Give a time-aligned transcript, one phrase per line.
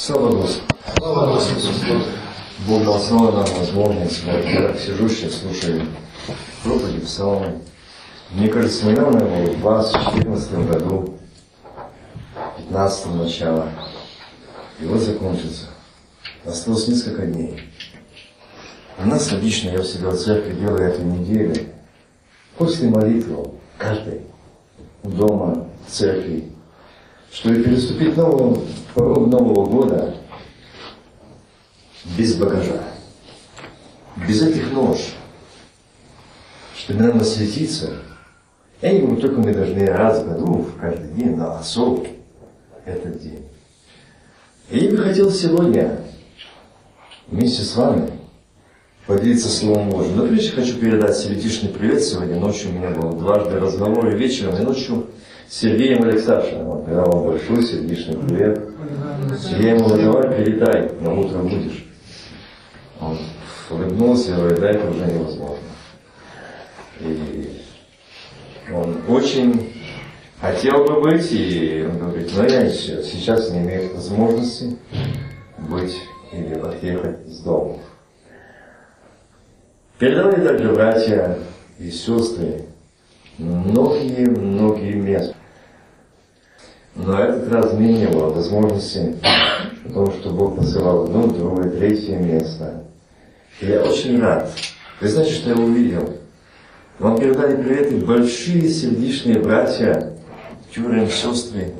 [0.00, 0.74] Слава Господу.
[0.96, 3.00] Слава Господу.
[3.00, 5.86] Снова нам возможность, я сижу сейчас, слушаю
[6.62, 7.62] проповеди, псалмы.
[8.30, 11.14] Мне кажется, мы, наверное, было в 2014 году,
[12.58, 13.72] 15 начала.
[14.78, 15.66] И вот закончится.
[16.44, 17.60] Осталось несколько дней.
[18.98, 21.56] У нас обычно, я всегда в церкви делаю эту неделю,
[22.56, 24.20] после молитвы, каждый,
[25.02, 26.52] дома, в церкви,
[27.32, 28.62] чтобы переступить нового,
[28.94, 30.14] порог Нового года
[32.16, 32.82] без багажа,
[34.26, 34.98] без этих нож,
[36.76, 37.90] чтобы нам осветиться.
[38.80, 42.06] Я не говорю, только мы должны раз в году, в каждый день, но особо
[42.84, 43.44] этот день.
[44.70, 46.00] И я бы хотел сегодня
[47.26, 48.10] вместе с вами
[49.06, 50.16] поделиться Словом Божьим.
[50.16, 52.02] Но прежде хочу передать сердечный привет.
[52.02, 55.06] Сегодня ночью у меня был дважды разговор, и вечером, и ночью
[55.48, 56.64] Сергеем Алексашиным.
[56.64, 58.60] Вот, передал вам большой сердечный привет.
[59.58, 61.86] Я ему говорю, передай, на утро будешь.
[63.00, 63.18] Он
[63.70, 65.56] улыбнулся и говорит, да, это уже невозможно.
[67.00, 67.62] И
[68.74, 69.72] он очень
[70.38, 74.76] хотел бы быть, и он говорит, но я еще сейчас не имею возможности
[75.56, 75.96] быть
[76.32, 77.78] или отъехать из дома.
[79.98, 81.38] Передавали также братья
[81.78, 82.66] и сестры
[83.38, 85.37] многие-многие места.
[86.98, 89.14] Но этот раз мне не было возможности,
[89.84, 92.82] потому что Бог посылал одно, другое, третье место.
[93.60, 94.50] И я очень рад.
[95.00, 96.16] Вы знаете, что я увидел?
[96.98, 100.12] Вам передали приветы большие сердечные братья,
[100.74, 101.72] тюрем, сестры,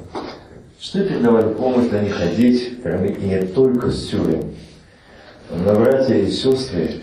[0.79, 4.55] что передавали помощь на не ходить, кроме и не только с тюрем,
[5.51, 7.01] но братья и сестры,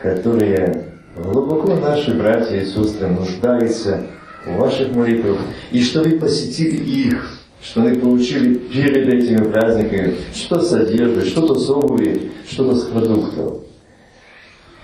[0.00, 0.84] которые
[1.16, 4.06] глубоко наши братья и сестры нуждаются
[4.46, 5.40] в ваших молитвах,
[5.72, 11.54] и что вы посетили их, что вы получили перед этими праздниками что с одежды, что-то
[11.54, 13.62] с обуви, что-то с продуктов.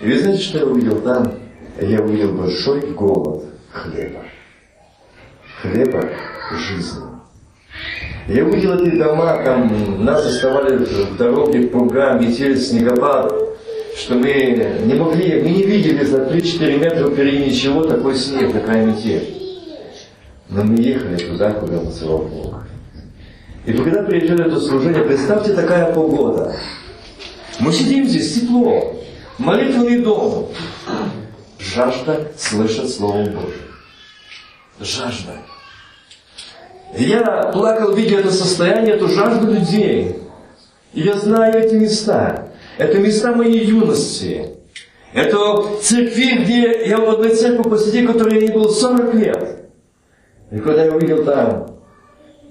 [0.01, 1.35] И вы знаете, что я увидел там?
[1.81, 4.25] Я увидел большой голод хлеба.
[5.61, 6.11] Хлеба
[6.57, 7.03] жизни.
[8.29, 13.33] Я увидел эти дома, там нас оставали в дороге пруга, метель, снегопад,
[13.97, 18.87] что мы не могли, мы не видели за 3-4 метра впереди ничего, такой снег, такая
[18.87, 19.42] метель.
[20.55, 22.65] Но мы ехали туда, куда посылал Бог.
[23.65, 26.55] И когда приезжали это служение, представьте, такая погода.
[27.59, 28.97] Мы сидим здесь, тепло,
[29.39, 30.49] молитвенный дом.
[31.59, 33.63] Жажда слышать Слово Божие.
[34.79, 35.39] Жажда.
[36.99, 40.19] Я плакал, видя это состояние, эту жажду людей.
[40.93, 42.51] И я знаю эти места.
[42.77, 44.49] Это места моей юности.
[45.15, 49.62] Это церкви, где я в одной церкви посетил, которой я не был 40 лет.
[50.53, 51.67] И когда я увидел там,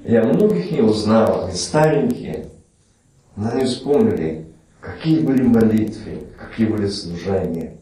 [0.04, 2.48] я многих не узнал, они старенькие,
[3.36, 4.48] но они вспомнили,
[4.80, 7.78] какие были молитвы, какие были служения.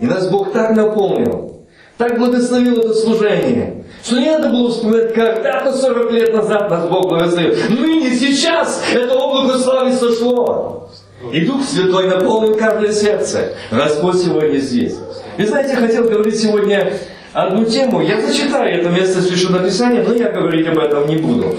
[0.00, 1.64] И нас Бог так наполнил,
[1.96, 7.08] так благословил это служение, что не надо было вспоминать, когда-то 40 лет назад нас Бог
[7.08, 7.54] благословил.
[7.70, 10.90] Ныне, сейчас это облако славы сошло.
[11.32, 13.52] И Дух Святой наполнил каждое сердце.
[13.70, 14.96] Господь сегодня здесь.
[15.38, 16.92] Вы знаете, я хотел говорить сегодня
[17.32, 18.00] одну тему.
[18.00, 21.56] Я зачитаю это место Священного Писания, но я говорить об этом не буду.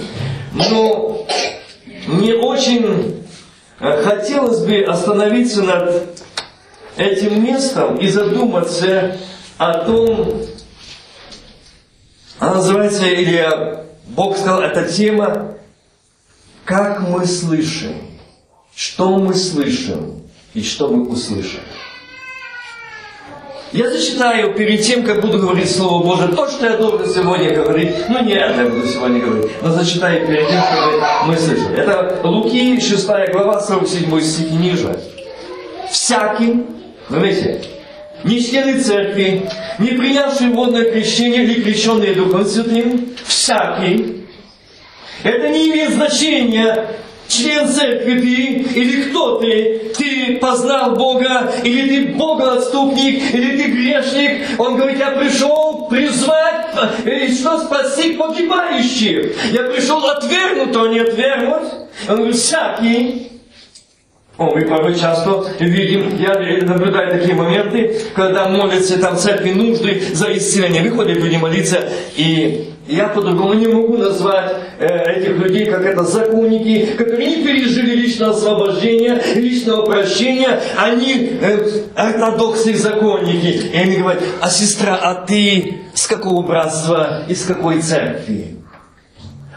[0.53, 1.25] Но
[2.07, 3.23] мне очень
[3.79, 6.03] хотелось бы остановиться над
[6.97, 9.17] этим местом и задуматься
[9.57, 10.41] о том,
[12.39, 13.47] она называется, или
[14.07, 15.57] Бог сказал, эта тема,
[16.65, 17.93] как мы слышим,
[18.75, 20.23] что мы слышим
[20.53, 21.61] и что мы услышим.
[23.73, 27.89] Я зачитаю перед тем, как буду говорить Слово Божие, то, что я должен сегодня говорить.
[28.07, 31.79] Ну, не это я буду сегодня говорить, но зачитаю перед тем, чтобы мы слышали.
[31.79, 34.99] Это Луки, 6 глава, 47 стих ниже.
[35.89, 36.65] Всякий,
[37.09, 37.61] заметьте,
[38.23, 44.27] не члены церкви, не принявший водное крещение или крещенные Духом Святым, всякий.
[45.23, 46.89] Это не имеет значения,
[47.33, 54.59] член церкви ты, или кто ты, ты познал Бога, или ты богоотступник, или ты грешник.
[54.59, 56.67] Он говорит, я пришел призвать,
[57.05, 59.35] и что спасти погибающих.
[59.51, 61.73] Я пришел отвергнуть, а не отвергнуть.
[62.07, 63.29] Он говорит, всякий.
[64.37, 66.33] О, мы порой часто видим, я
[66.65, 70.81] наблюдаю такие моменты, когда молятся там в церкви нужды за исцеление.
[70.81, 76.85] Выходят люди молиться, и я по-другому не могу назвать э, этих людей, как это законники,
[76.97, 83.69] которые не пережили личного освобождения, личного прощения, они э, ортодоксные законники.
[83.73, 88.57] И они говорят, а сестра, а ты с какого братства с какой церкви?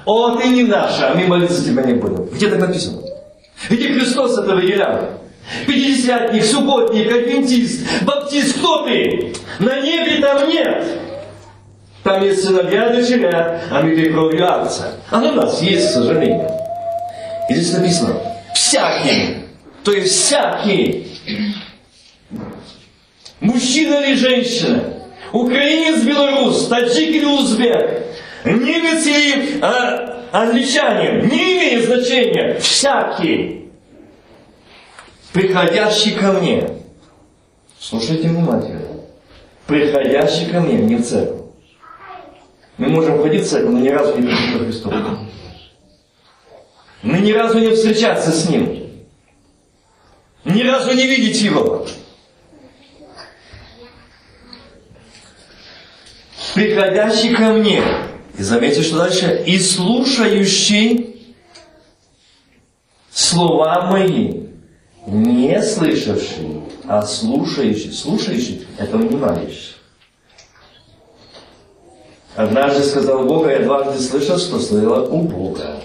[0.04, 2.26] О, ты не наша, а мы молиться тебя не будем.
[2.26, 3.02] Где так написано?
[3.68, 5.20] Где Христос это выделял?
[5.66, 9.32] Пятидесятник, субботник, адвентист, баптист, кто ты?
[9.58, 10.84] На небе там нет.
[12.06, 14.92] Там есть сыновья и дочеря, а мы кровью акция.
[15.10, 16.48] А на нас есть, к сожалению.
[17.50, 18.14] И здесь написано,
[18.54, 19.38] всякий,
[19.82, 21.08] то есть всякий,
[23.40, 24.84] мужчина или женщина,
[25.32, 28.04] украинец, белорус, таджик или узбек,
[28.44, 33.68] немец или а, англичанин, не имеет значения, всякий,
[35.32, 36.68] приходящий ко мне,
[37.80, 38.82] слушайте внимательно,
[39.66, 41.45] приходящий ко мне, не в церковь.
[42.78, 44.92] Мы можем ходить в церковь, но ни разу не прийти ко Христу.
[47.02, 48.86] Мы ни разу не встречаться с Ним.
[50.44, 51.86] Ни разу не видеть Его.
[56.54, 57.82] Приходящий ко мне.
[58.38, 59.42] И заметьте, что дальше.
[59.46, 61.16] И слушающий
[63.10, 64.46] слова мои.
[65.06, 67.92] Не слышавший, а слушающий.
[67.92, 69.75] Слушающий– это внимающий.
[72.36, 75.80] Однажды сказал Бога, я дважды слышал, что слышала у Бога.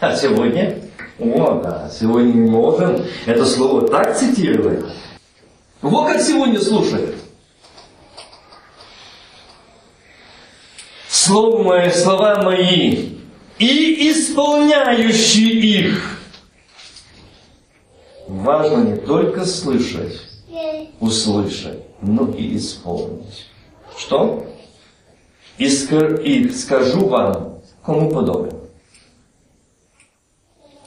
[0.00, 0.78] А сегодня?
[1.18, 4.82] О, да, сегодня не можем это слово так цитировать.
[5.82, 7.16] Вот как сегодня слушает.
[11.06, 13.16] Слово мои, слова мои
[13.58, 16.18] и исполняющие их.
[18.26, 20.18] Важно не только слышать,
[20.98, 23.48] услышать, но и исполнить.
[23.98, 24.46] Что?
[25.60, 28.52] И, скажу вам, кому подобен.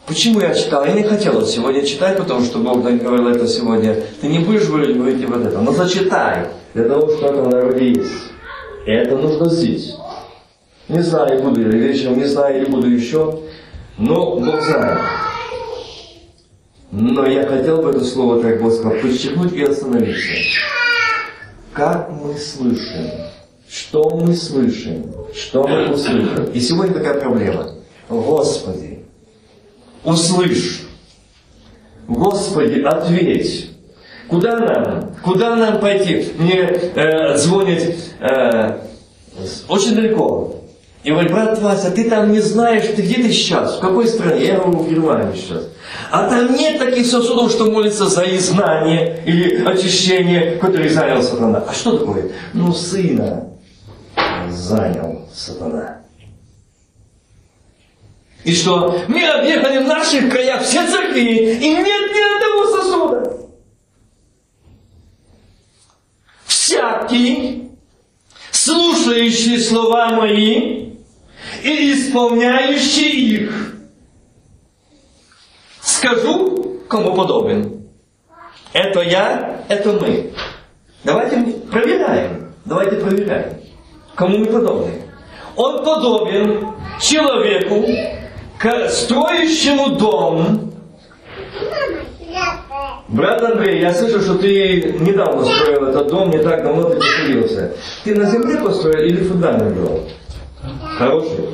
[0.08, 0.84] Почему я читал?
[0.84, 4.02] Я не хотел сегодня читать, потому что Бог говорил это сегодня.
[4.20, 5.62] Ты не будешь говорить, вот это.
[5.62, 8.12] Но зачитай, для того, что это в народе есть.
[8.88, 9.96] Это нужно здесь.
[10.90, 13.42] Не знаю, буду или вечером, не знаю, или буду еще.
[14.00, 15.00] Но Бог знает.
[16.90, 20.34] Но я хотел бы это слово, как Бог подчеркнуть и остановиться.
[21.74, 23.24] Как мы слышим?
[23.74, 25.12] Что мы слышим?
[25.34, 26.44] Что мы услышим?
[26.54, 27.72] И сегодня такая проблема.
[28.08, 29.00] Господи,
[30.04, 30.84] услышь.
[32.08, 33.72] Господи, ответь.
[34.28, 35.16] Куда нам?
[35.24, 36.34] Куда нам пойти?
[36.38, 38.78] Мне э, звонит э,
[39.68, 40.58] очень далеко.
[41.04, 44.46] И говорит, брат Вася, ты там не знаешь, ты где ты сейчас, в какой стране?
[44.46, 45.68] Я говорю, в Германии сейчас.
[46.12, 51.64] А там нет таких сосудов, что молятся за изгнание или очищение, который занял сатана.
[51.68, 52.32] А что такое?
[52.54, 53.50] Ну, сына
[54.54, 56.04] занял сатана.
[58.44, 63.38] И что мы объехали в наших краях все церкви, и нет ни одного сосуда.
[66.46, 67.72] Всякий,
[68.52, 70.94] слушающий слова мои
[71.64, 73.76] и исполняющий их,
[75.82, 77.88] скажу, кому подобен.
[78.74, 80.34] Это я, это мы.
[81.04, 81.38] Давайте
[81.72, 82.54] проверяем.
[82.66, 83.63] Давайте проверяем.
[84.16, 84.92] Кому мы подобны.
[85.56, 86.68] Он подобен
[87.00, 87.86] человеку,
[88.90, 90.72] строящему дом.
[93.10, 97.74] Брат Андрей, я слышу, что ты недавно строил этот дом, не так давно ты поселился.
[98.04, 100.02] Ты на земле построил или фундамент был?
[100.98, 101.50] Хороший?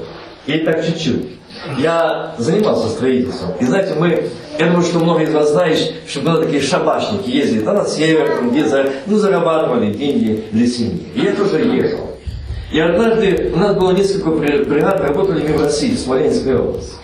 [0.45, 1.39] Или так чуть-чуть?
[1.77, 3.51] Я занимался строительством.
[3.59, 7.63] И знаете, мы, я думаю, что многие из вас знают, что были такие шабашники, ездили
[7.63, 11.07] там на север, где за, ну, зарабатывали деньги для семьи.
[11.15, 12.08] И я тоже ехал.
[12.71, 16.95] И однажды у нас было несколько бригад, работали мы в России, в Смоленской области.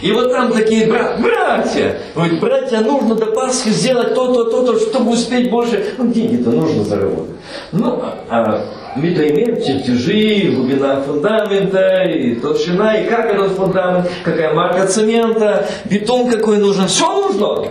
[0.00, 5.12] И вот там такие брат, братья, говорит, братья, нужно до Пасхи сделать то-то, то-то, чтобы
[5.12, 5.94] успеть больше.
[5.96, 7.36] Ну, деньги-то нужно заработать.
[7.70, 8.64] Ну, а
[8.96, 16.28] мы-то имеем чертежи, глубина фундамента, и толщина, и как этот фундамент, какая марка цемента, бетон
[16.28, 17.68] какой нужен, все нужно.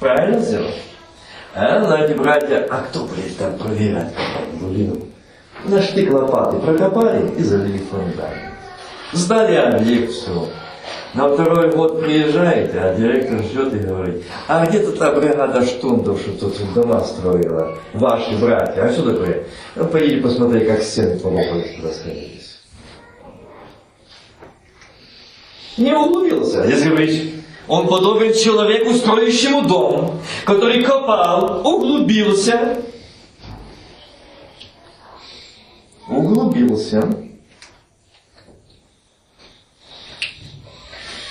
[0.00, 0.74] Правильно сделать?
[1.54, 4.12] А, знаете, братья, а кто будет там проверять?
[5.64, 8.54] Нашли лопаты, прокопали и залили фундамент.
[9.12, 10.48] Сдали объект, все.
[11.14, 16.50] На второй год приезжаете, а директор ждет и говорит, а где-то та бригада штундов, что
[16.50, 19.44] тут дома строила, ваши братья, а что такое?
[19.76, 22.58] Ну, поедете посмотреть, как стены полопались, расходились.
[25.78, 27.34] Не углубился, если говорить,
[27.66, 32.78] он подобен человеку, строящему дом, который копал, углубился,
[36.08, 37.02] углубился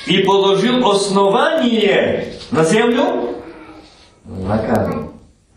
[0.05, 3.35] и положил основание на землю,
[4.23, 5.11] на камень.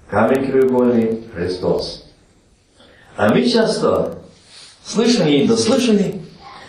[0.09, 2.07] Камень краеугольный– Христос.
[3.17, 4.23] А мы часто
[4.85, 6.23] слышали и дослышали,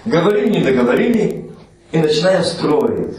[0.03, 1.51] говорили, не договорили,
[1.91, 3.17] и начинаем строить.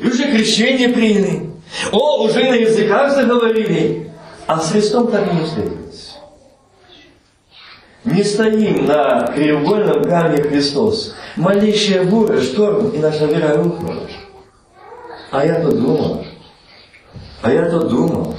[0.00, 1.50] И уже крещение приняли.
[1.92, 4.10] О, уже на языках заговорили.
[4.46, 5.83] А с Христом так и не встретились.
[8.04, 11.14] Не стоим на краеугольном камне Христос.
[11.36, 14.08] Малейшая буря, шторм, и наша вера рухнула.
[15.30, 16.24] А я-то думал,
[17.42, 18.36] а я-то думал,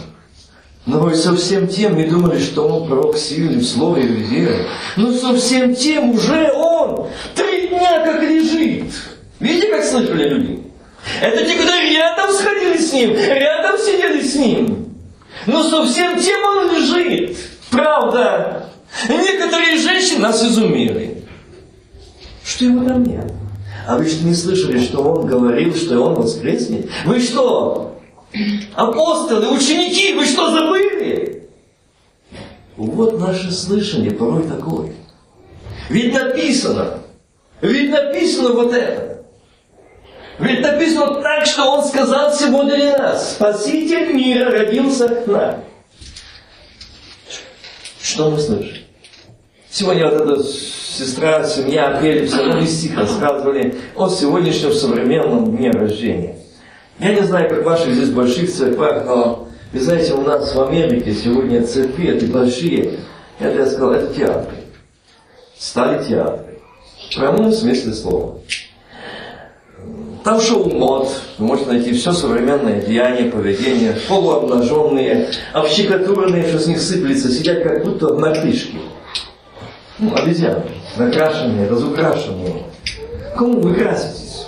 [0.85, 4.65] но вы совсем тем не думали, что он пророк сильный в слове и в вере.
[4.97, 8.93] Но совсем тем уже он три дня как лежит.
[9.39, 10.63] Видите, как слышали люди?
[11.21, 14.95] Это те, кто рядом сходили с ним, рядом сидели с ним.
[15.47, 17.37] Но совсем тем он лежит.
[17.71, 18.69] Правда.
[19.09, 21.23] Некоторые женщины нас изумили.
[22.43, 23.31] Что его там нет?
[23.87, 26.89] А вы что не слышали, что он говорил, что он воскреснет?
[27.05, 27.99] Вы что?
[28.73, 31.49] Апостолы, ученики, вы что забыли?
[32.77, 34.93] Вот наше слышание порой такое.
[35.89, 36.99] Ведь написано,
[37.61, 39.23] ведь написано вот это.
[40.39, 43.33] Ведь написано так, что Он сказал сегодня для нас.
[43.35, 45.63] Спаситель мира родился нам.
[48.01, 48.84] Что мы слышим?
[49.77, 56.37] Сегодня вот эта сестра, семья пели все равно стих рассказывали о сегодняшнем современном дне рождения.
[56.97, 60.61] Я не знаю, как в ваших здесь больших церквах, но вы знаете, у нас в
[60.61, 62.99] Америке сегодня церкви, это большие,
[63.37, 64.55] это я сказал, это театры.
[65.57, 66.61] Стали театры.
[67.11, 68.39] В прямом смысле слова.
[70.23, 77.29] Там шоу мод, можете найти все современное деяние, поведение, полуобнаженные, общекотуренные, что с них сыплется,
[77.29, 78.77] сидят как будто на крышке.
[79.97, 80.63] Ну, обезьяны,
[80.97, 82.63] накрашенные, разукрашенные.
[83.35, 84.45] Кому вы краситесь?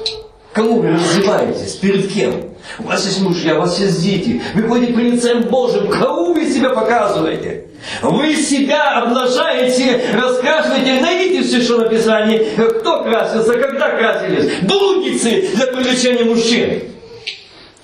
[0.51, 1.75] Кому вы раздеваетесь?
[1.75, 2.33] Перед кем?
[2.79, 4.41] У вас есть мужья, у вас есть дети.
[4.55, 5.87] Вы ходите лицем Божьим.
[5.87, 7.67] Кому вы себя показываете?
[8.01, 10.99] Вы себя обнажаете, раскрашиваете.
[10.99, 12.27] Найдите все, что написано.
[12.79, 14.51] Кто красился, когда красились.
[14.63, 16.83] Блудницы для привлечения мужчин.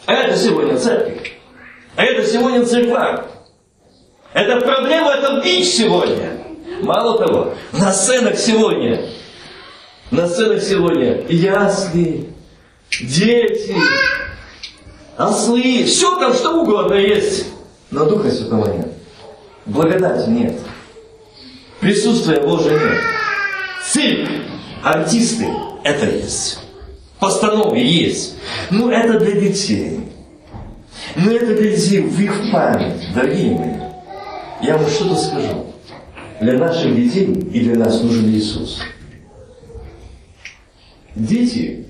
[0.06, 1.34] А это сегодня церковь.
[1.96, 3.26] А это сегодня церква.
[4.34, 6.43] Это проблема, это бич сегодня.
[6.84, 9.06] Мало того, на сценах сегодня,
[10.12, 12.30] на сценах сегодня ясли,
[13.02, 13.76] дети,
[15.18, 17.46] ослы, все там что угодно есть.
[17.90, 18.92] Но Духа Святого нет.
[19.66, 20.60] Благодати нет.
[21.80, 23.00] Присутствия Божия нет.
[23.90, 24.30] Цирк,
[24.84, 25.48] артисты,
[25.86, 26.60] это есть.
[27.20, 28.36] Постановы есть.
[28.72, 30.02] Ну, это для детей.
[31.16, 33.74] Но это для детей в их память, дорогие мои.
[34.62, 35.73] Я вам что-то скажу.
[36.44, 38.82] Для наших детей и для нас нужен Иисус.
[41.16, 41.86] Дети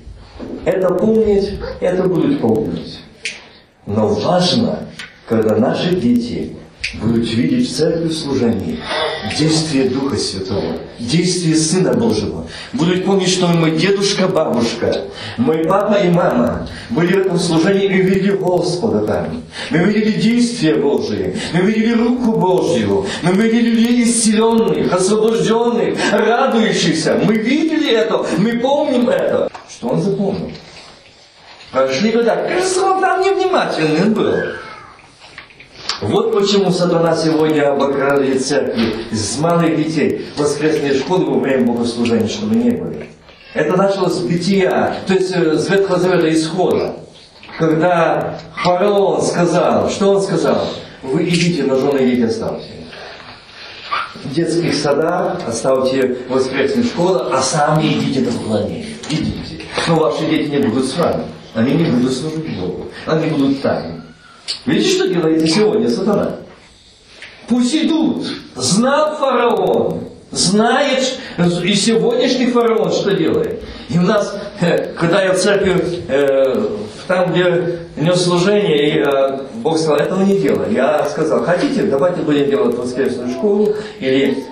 [0.63, 2.99] это помнить, это будут помнить.
[3.87, 4.81] Но важно,
[5.27, 6.55] когда наши дети
[6.95, 12.47] будут видеть в церкви в действие Духа Святого, действие Сына Божьего.
[12.73, 15.05] Будут помнить, что мой дедушка, бабушка,
[15.37, 19.43] мой папа и мама были в этом служении и видели Господа там.
[19.69, 27.19] Мы видели действие Божие, мы видели руку Божью, мы видели исцеленных, освобожденных, радующихся.
[27.23, 29.49] Мы видели это, мы помним это.
[29.69, 30.51] Что он запомнил?
[31.71, 32.35] Прошли года.
[32.47, 34.35] Кажется, он там невнимательный был.
[36.03, 42.55] Вот почему сатана сегодня обокрадывает церкви с малых детей воскресные школы во время богослужения, чтобы
[42.55, 43.09] не были.
[43.53, 46.95] Это началось с бытия, то есть э, с Ветхого Завета исхода.
[47.57, 50.67] Когда фараон сказал, что он сказал?
[51.03, 52.67] Вы идите на жены дети оставьте.
[54.23, 58.87] В детских садах оставьте воскресные школы, а сами идите на поклонение.
[59.09, 59.63] Идите.
[59.87, 61.23] Но ваши дети не будут с вами.
[61.53, 62.87] Они не будут служить Богу.
[63.05, 64.02] Они будут тайны.
[64.65, 66.37] Видите, что делаете сегодня сатана?
[67.47, 68.25] Пусть идут.
[68.55, 70.05] Знал фараон.
[70.31, 71.19] Знает
[71.63, 73.61] и сегодняшний фараон что делает.
[73.89, 75.75] И у нас, э, когда я в церкви,
[76.07, 76.67] э,
[77.07, 80.73] там, где нес служение, и э, Бог сказал, этого не делай.
[80.73, 84.43] Я сказал, хотите, давайте будем делать воскресную школу, или,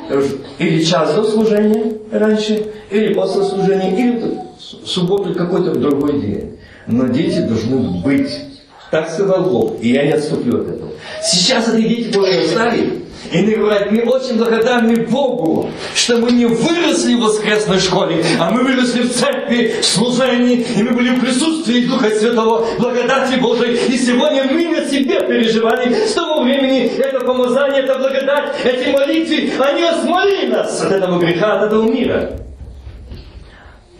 [0.59, 4.39] или час до служения раньше, или после служения, или
[4.85, 6.59] субботу какой-то другой день.
[6.85, 8.50] Но дети должны быть
[8.91, 10.91] так сказал Бог, и я не отступлю от этого.
[11.23, 17.15] Сейчас эти дети Божьи стали, и говорят, мы очень благодарны Богу, что мы не выросли
[17.15, 21.85] в воскресной школе, а мы выросли в церкви, в служении, и мы были в присутствии
[21.85, 23.79] Духа Святого, благодати Божией.
[23.87, 29.51] И сегодня мы на себе переживали с того времени это помазание, это благодать, эти молитвы,
[29.63, 32.31] они осмолили нас от этого греха, от этого мира.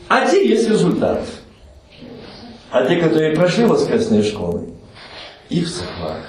[0.10, 1.22] А те есть результат.
[2.70, 4.72] А те, которые прошли воскресные школы,
[5.52, 6.22] их церквах.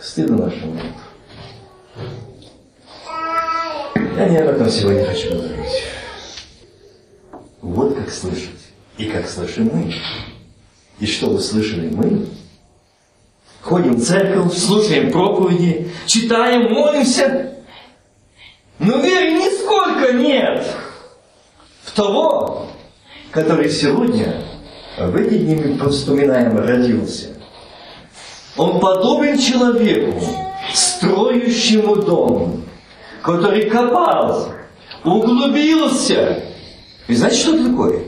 [0.00, 0.84] Стыдно нашему нет.
[4.16, 5.84] Я не об этом сегодня хочу говорить.
[7.62, 8.50] Вот как слышать
[8.98, 9.94] и как слышим мы.
[10.98, 11.88] И что вы слышали?
[11.88, 12.26] Мы
[13.62, 17.54] ходим в церковь, слушаем проповеди, читаем, молимся.
[18.78, 20.66] Но веры нисколько нет
[21.84, 22.66] в того,
[23.30, 24.42] который сегодня,
[24.98, 27.39] в эти дни мы вспоминаем, родился.
[28.60, 30.20] Он подобен человеку,
[30.74, 32.62] строящему дом,
[33.22, 34.48] который копал,
[35.02, 36.42] углубился.
[37.08, 38.02] И знаете, что это такое?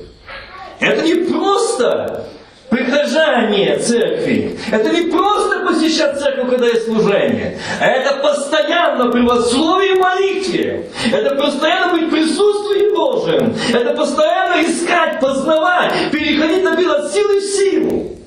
[0.78, 2.26] Это не просто
[2.68, 4.58] прихожание церкви.
[4.70, 7.58] Это не просто посещать церковь, когда есть служение.
[7.80, 10.90] А это постоянно при условии молитве.
[11.14, 13.56] Это постоянно быть в присутствии Божьем.
[13.72, 18.21] Это постоянно искать, познавать, переходить на от силы в силу.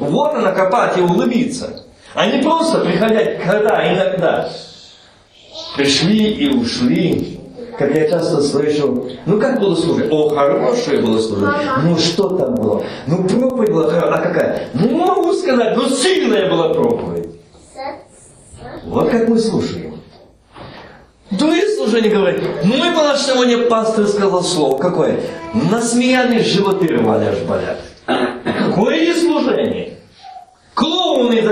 [0.00, 1.84] Вот она копать и улыбиться.
[2.14, 4.48] А не просто приходить когда, иногда.
[5.76, 7.40] Пришли и ушли
[7.80, 10.12] как я часто слышу, ну как было служить?
[10.12, 11.48] О, хорошее было служить.
[11.82, 12.84] Ну что там было?
[13.06, 14.12] Ну проповедь была хорошая.
[14.12, 14.68] А какая?
[14.74, 17.40] Ну могу сказать, ну сильная была проповедь.
[18.84, 19.98] Вот как мы слушаем.
[21.30, 24.76] Другие служения говорят, ну мы по сегодня пастор сказал слово.
[24.76, 25.18] Какое?
[25.54, 27.80] Насмеялись, животы рвали аж болят.
[28.44, 29.19] Какое служение?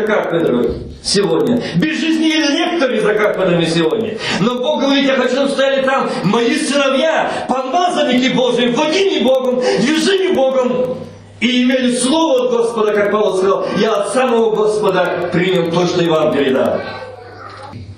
[0.09, 0.71] Клоуны за кафедрой
[1.03, 1.63] сегодня.
[1.77, 4.19] Безжизненные лекторы за кафедрами сегодня.
[4.41, 10.33] Но Бог говорит, я хочу, чтобы стояли там мои сыновья, помазанники Божьи, водимые Богом, движимые
[10.33, 10.99] Богом.
[11.41, 16.03] И имели слово от Господа, как Павел сказал, я от самого Господа принял то, что
[16.03, 16.81] и вам передал.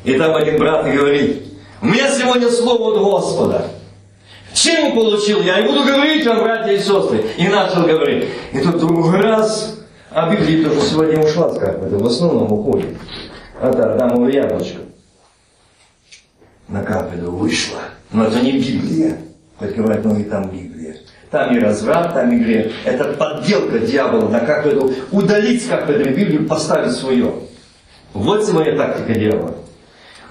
[0.05, 1.43] И там один брат говорит,
[1.81, 3.64] у меня сегодня слово от Господа.
[4.52, 5.61] Чем получил я?
[5.61, 7.25] И буду говорить вам, братья и сестры.
[7.38, 8.29] И начал говорить.
[8.52, 9.80] И тут другой раз
[10.11, 12.97] а Библия тоже сегодня ушла с кафедры, в основном уходит.
[13.61, 14.81] А та Адамова яблочко
[16.69, 17.81] на кафедру вышла.
[18.12, 19.19] Но это не Библия.
[19.59, 20.97] Хоть говорят, ну и там Библия.
[21.31, 22.73] Там и разврат, там и грех.
[22.85, 24.93] Это подделка дьявола на кафедру.
[25.12, 27.33] Удалить с кафедры Библию, поставить свое.
[28.14, 29.54] Вот сегодня тактика дьявола.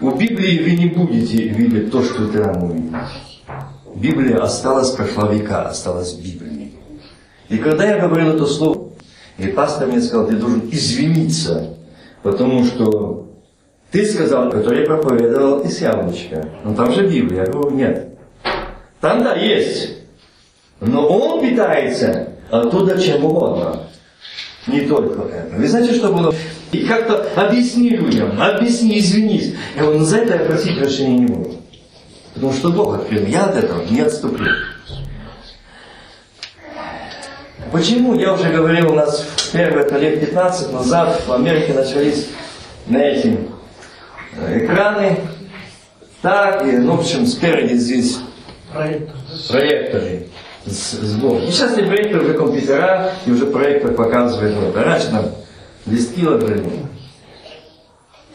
[0.01, 3.43] У Библии вы не будете видеть то, что ты нам увидишь.
[3.95, 6.73] Библия осталась, прошла века, осталась Библией.
[7.49, 8.88] И когда я говорил это слово,
[9.39, 11.75] и пастор мне сказал, ты должен извиниться,
[12.23, 13.27] потому что
[13.91, 16.47] ты сказал, который проповедовал из яблочка.
[16.63, 17.45] Но там же Библия.
[17.45, 18.17] Я говорю, нет.
[18.99, 19.97] Там да, есть.
[20.81, 23.83] Но он питается оттуда чем угодно.
[24.67, 25.55] Не только это.
[25.55, 26.33] Вы знаете, что было?
[26.71, 29.55] И как-то объясни людям, объясни, извинись.
[29.75, 31.55] Я говорю, ну за это я просить прощения не буду.
[32.35, 33.25] Потому что Бог открыл.
[33.25, 34.51] Я от этого не отступлю.
[37.71, 42.29] Почему, я уже говорил, у нас первые это лет 15 назад в Америке начались
[42.87, 43.37] на эти
[44.55, 45.17] экраны,
[46.21, 48.19] так, и, ну, в общем, спереди здесь
[48.73, 50.27] проекторы, проекторы
[50.65, 51.41] сбор.
[51.43, 55.25] И сейчас и проектор уже компьютера, и уже проектор показывает, вот, раньше нам
[55.85, 56.63] листки ложили.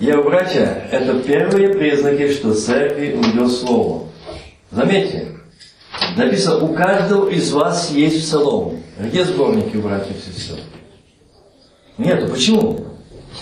[0.01, 4.09] Я, братья, это первые признаки, что церкви уйдет слово.
[4.71, 5.34] Заметьте,
[6.17, 8.81] Написано, у каждого из вас есть псалом.
[8.99, 10.59] Где сборники у братьев и сестер?
[11.99, 12.29] Нету.
[12.29, 12.81] Почему?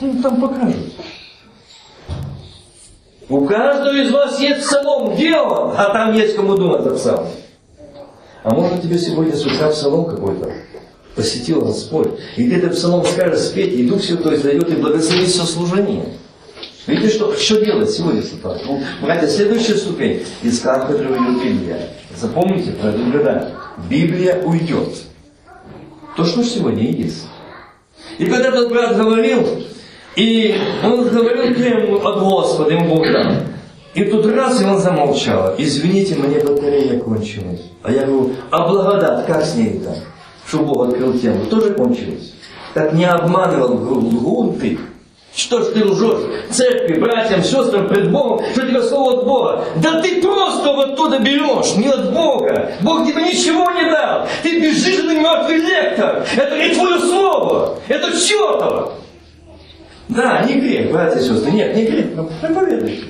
[0.01, 0.93] Ну, там покажут.
[3.29, 5.15] У каждого из вас есть псалом.
[5.15, 5.75] Где он?
[5.77, 7.31] А там есть кому думать о псалме.
[8.43, 10.53] А может тебе сегодня с утра псалом какой-то
[11.15, 12.09] посетил Господь.
[12.37, 16.05] И ты этот псалом скажешь спеть, и Дух Святой зайдет и благословит все служение.
[16.87, 18.57] Видите, что, что делать сегодня с утра?
[18.64, 20.25] Ну, братья, следующая ступень.
[20.42, 21.90] Из Библия.
[22.16, 23.53] Запомните, предупреждаю.
[23.88, 24.88] Библия уйдет.
[26.16, 27.27] То, что сегодня есть.
[28.18, 29.47] И когда этот брат говорил,
[30.16, 33.33] и он говорил прямо от Господа, ему Бог дал.
[33.95, 35.55] И тут раз, и он замолчал.
[35.59, 37.62] Извините, мне батарея кончилась.
[37.83, 39.97] А я говорю, а благодать, как с ней-то?
[40.47, 42.33] Что Бог открыл тему, тоже кончилась.
[42.75, 44.79] Так не обманывал лгун ты.
[45.35, 49.64] Что ж ты лжешь церкви, братьям, сестрам, пред Богом, что тебе слово от Бога?
[49.77, 52.73] Да ты просто вот оттуда берешь, не от Бога.
[52.83, 54.29] Бог тебе ничего не дал.
[54.42, 56.27] Ты безжизненный мертвый лектор.
[56.37, 57.79] Это не твое слово.
[57.88, 58.92] Это чертово.
[60.09, 61.51] Да, не грех, братья и сестры.
[61.51, 62.07] Нет, не грех.
[62.14, 63.05] Но проповедуйте.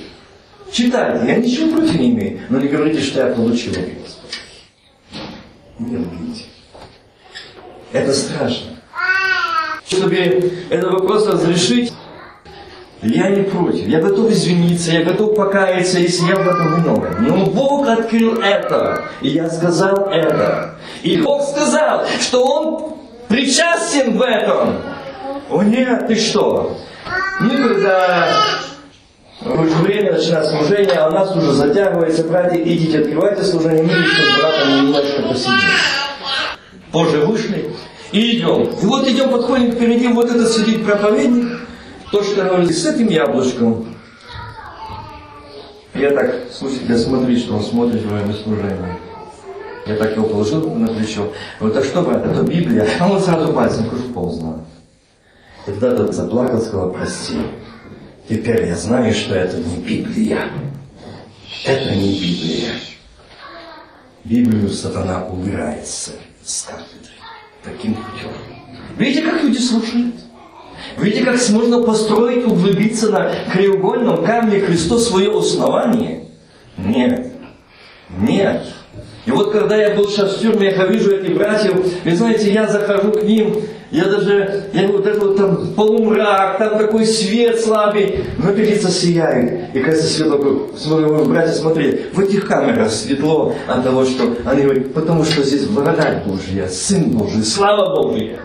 [0.71, 1.27] Читайте.
[1.27, 2.41] Я ничего против не имею.
[2.49, 3.75] Но не говорите, что я получил.
[5.81, 6.45] Не лгите.
[7.93, 8.71] Это страшно.
[9.87, 10.15] Чтобы
[10.71, 11.93] этот вопрос разрешить,
[13.03, 13.87] я не против.
[13.89, 17.21] Я готов извиниться, я готов покаяться, если я в этом виноват.
[17.21, 19.05] Но Бог открыл это.
[19.21, 20.77] И я сказал это.
[21.03, 22.97] И Бог сказал, что Он
[23.29, 24.77] причастен в этом.
[25.51, 26.79] О нет, ты что?
[27.41, 28.29] Ну, когда
[29.45, 34.23] уже время начинать служение, а у нас уже затягивается, братья, идите, открывайте служение, мы еще
[34.23, 35.71] с братом немножко посидим.
[36.93, 37.71] Позже вышли,
[38.13, 38.63] И идем.
[38.63, 41.63] И вот идем, подходим впереди, вот этот сидит проповедник,
[42.13, 43.87] то, что говорит, с этим яблочком.
[45.95, 48.99] Я так, слушайте, смотри, что он смотрит во время служения.
[49.87, 51.33] Я так его положил на плечо.
[51.59, 52.87] Вот так что, брат, это Библия.
[53.01, 54.67] А он сразу пальцем кружок познал.
[55.67, 57.39] И тогда тот заплакал, сказал, прости.
[58.29, 60.51] Теперь я знаю, что это не Библия.
[61.65, 62.73] Это не Библия.
[64.25, 66.13] Библию сатана убирается
[66.45, 67.13] с кафедры.
[67.65, 68.31] Таким путем.
[68.99, 70.15] Видите, как люди слушают?
[70.99, 76.25] Видите, как можно построить, углубиться на краеугольном камне Христос свое основание?
[76.77, 77.33] Нет.
[78.19, 78.63] Нет.
[79.25, 81.75] И вот когда я был сейчас в тюрьме, я вижу этих братьев,
[82.05, 83.55] вы знаете, я захожу к ним,
[83.93, 89.75] я даже, я вот это вот там полумрак, там такой свет слабый, но певица сияет.
[89.77, 94.93] И кажется, светло, смотрю, братья, смотри, в этих камерах светло от того, что они говорят,
[94.93, 98.41] потому что здесь благодать Божья, Сын Божий, слава Божья.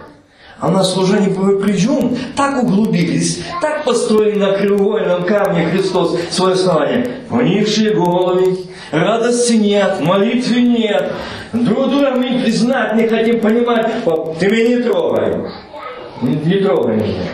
[0.59, 1.29] А на служении
[1.61, 7.21] причем так углубились, так построили на кривойном камне Христос свое основание.
[7.29, 8.57] Поникшие головы,
[8.91, 11.13] радости нет, молитвы нет,
[11.53, 14.03] друг друга мы признать не хотим, понимать.
[14.39, 15.51] Ты меня не трогай.
[16.23, 17.29] Не, не трогай меня.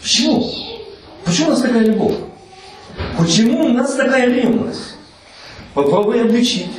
[0.00, 0.48] Почему?
[1.24, 2.14] Почему у нас такая любовь?
[3.18, 4.94] Почему у нас такая ревность?
[5.74, 6.70] Попробуй обличить.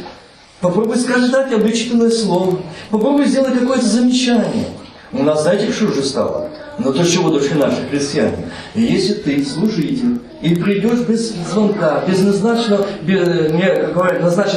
[0.61, 2.59] Попробуй сказать обличительное слово.
[2.89, 4.65] Попробуй сделать какое-то замечание.
[5.13, 6.49] У нас, знаете, что же стало?
[6.79, 8.49] Но то, чего дошли наши христиане.
[8.75, 13.51] Если ты служитель, и придешь без звонка, без назначенного, без,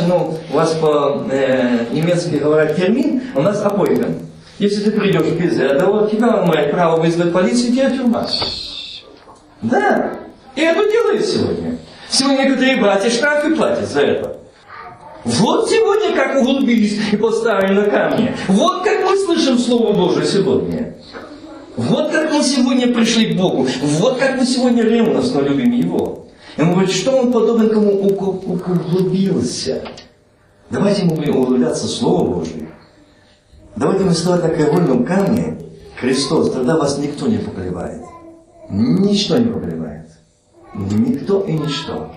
[0.07, 4.19] ну, у вас по-немецки э, говорят термин, у нас аппойтмент.
[4.59, 8.27] Если ты придешь без этого, тебя имеет право вызвать полицию, тебе тюрьма.
[9.63, 10.11] Да,
[10.55, 11.79] и это делают сегодня.
[12.11, 14.40] Сегодня некоторые братья штрафы платят за это.
[15.25, 18.35] Вот сегодня как углубились и поставили на камни.
[18.49, 20.97] Вот как мы слышим Слово Божие сегодня.
[21.77, 23.67] Вот как мы сегодня пришли к Богу.
[23.83, 26.27] Вот как мы сегодня ревностно любим Его.
[26.57, 29.83] И он говорит, что он подобен кому углубился.
[30.71, 32.69] Давайте мы будем углубляться в Слово Божие.
[33.77, 35.59] Давайте мы стоять на краевольном камне,
[35.97, 38.03] Христос, тогда вас никто не поколебает.
[38.69, 40.11] Ничто не поколебает.
[40.75, 42.11] Никто и ничто.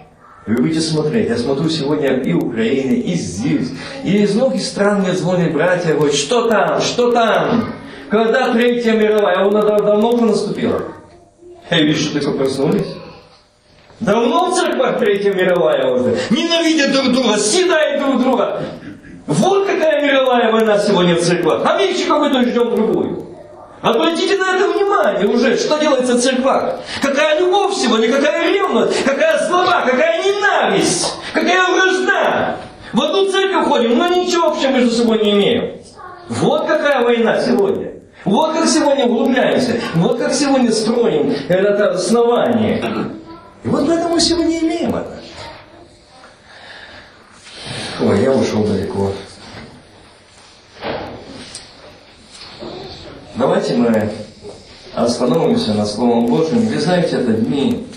[0.46, 1.30] Вы будете смотреть.
[1.30, 3.70] Я смотрю сегодня и Украины, и здесь.
[4.04, 7.74] И из многих стран мне звонят братья, говорят, что там, что там?
[8.10, 9.38] Когда Третья мировая?
[9.40, 10.82] Она давно уже наступила.
[11.70, 12.88] Я вижу, что только проснулись.
[14.02, 16.18] Давно в церквах Третья мировая уже.
[16.30, 18.62] Ненавидят друг друга, съедают друг друга.
[19.28, 21.62] Вот какая мировая война сегодня в церквах.
[21.66, 23.33] А мы еще какой-то ждем другую.
[23.84, 26.80] Обратите на это внимание уже, что делается в церквах.
[27.02, 32.56] Какая любовь сегодня, какая ревность, какая злоба, какая ненависть, какая вражда.
[32.94, 35.82] В одну церковь ходим, но ничего общего между собой не имеем.
[36.30, 37.92] Вот какая война сегодня.
[38.24, 39.82] Вот как сегодня углубляемся.
[39.96, 43.12] Вот как сегодня строим это основание.
[43.66, 45.20] И вот поэтому сегодня имеем это.
[48.00, 49.12] Ой, я ушел далеко.
[53.36, 54.12] Давайте мы
[54.94, 56.68] остановимся на Словом Божьем.
[56.68, 57.88] Вы знаете, это дни.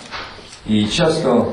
[0.64, 1.52] И часто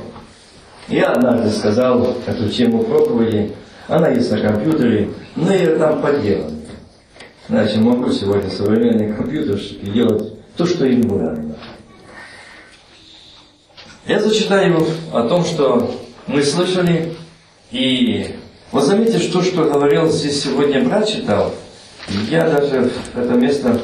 [0.88, 3.52] я однажды сказал эту тему проповеди.
[3.90, 6.62] Она есть на компьютере, но я там подделан.
[7.50, 11.58] Значит, могу сегодня современные компьютерщики делать то, что им нравится.
[14.08, 15.94] Я зачитаю о том, что
[16.28, 17.16] мы слышали,
[17.72, 18.36] и
[18.72, 21.54] вот заметьте, что, что говорил здесь сегодня брат читал,
[22.30, 23.80] я даже это место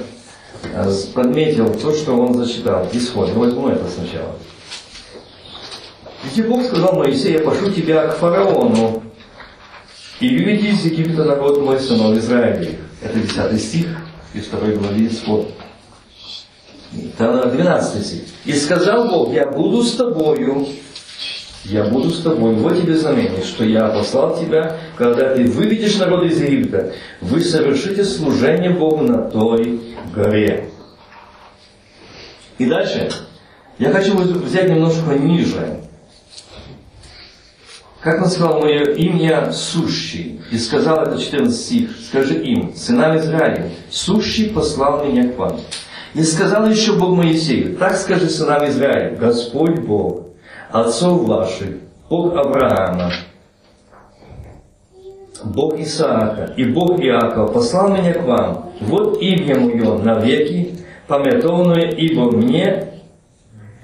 [0.63, 2.87] э, подметил то, что он зачитал.
[2.91, 3.29] Исход.
[3.33, 4.35] Возьму это сначала.
[6.23, 9.03] Ведь Бог сказал Моисею, я пошлю тебя к фараону,
[10.19, 12.77] и выведи из Египта народ мой, сынов Израиля.
[13.01, 13.87] Это 10 стих
[14.33, 15.49] из 2 главы Исход.
[16.91, 18.21] 12 стих.
[18.43, 20.67] И сказал Бог, я буду с тобою,
[21.65, 22.53] я буду с тобой.
[22.55, 26.93] Вот тебе знамение, что я послал тебя, когда ты выведешь народ из Египта.
[27.21, 29.81] Вы совершите служение Богу на той
[30.13, 30.69] горе.
[32.57, 33.09] И дальше.
[33.77, 35.79] Я хочу взять немножко ниже.
[38.01, 43.69] Как он сказал мое имя сущий, и сказал это 14 стих, скажи им, сынам Израиля,
[43.89, 45.59] сущий послал меня к вам.
[46.13, 50.28] И сказал еще Бог Моисею, так скажи сынам Израиля, Господь Бог,
[50.71, 51.77] отцов ваших,
[52.09, 53.11] Бог Авраама,
[55.43, 58.71] Бог Исаака и Бог Иакова послал меня к вам.
[58.81, 60.75] Вот имя мое навеки,
[61.07, 62.87] пометованное ибо мне,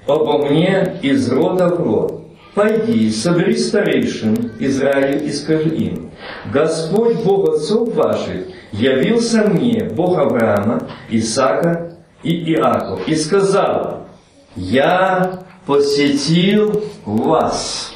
[0.06, 2.22] обо мне из рода в род.
[2.54, 6.10] Пойди, собери старейшин Израиля и скажи им,
[6.52, 14.06] Господь Бог отцов ваших явился мне Бог Авраама, Исаака и Иакова и сказал,
[14.54, 17.92] я посетил вас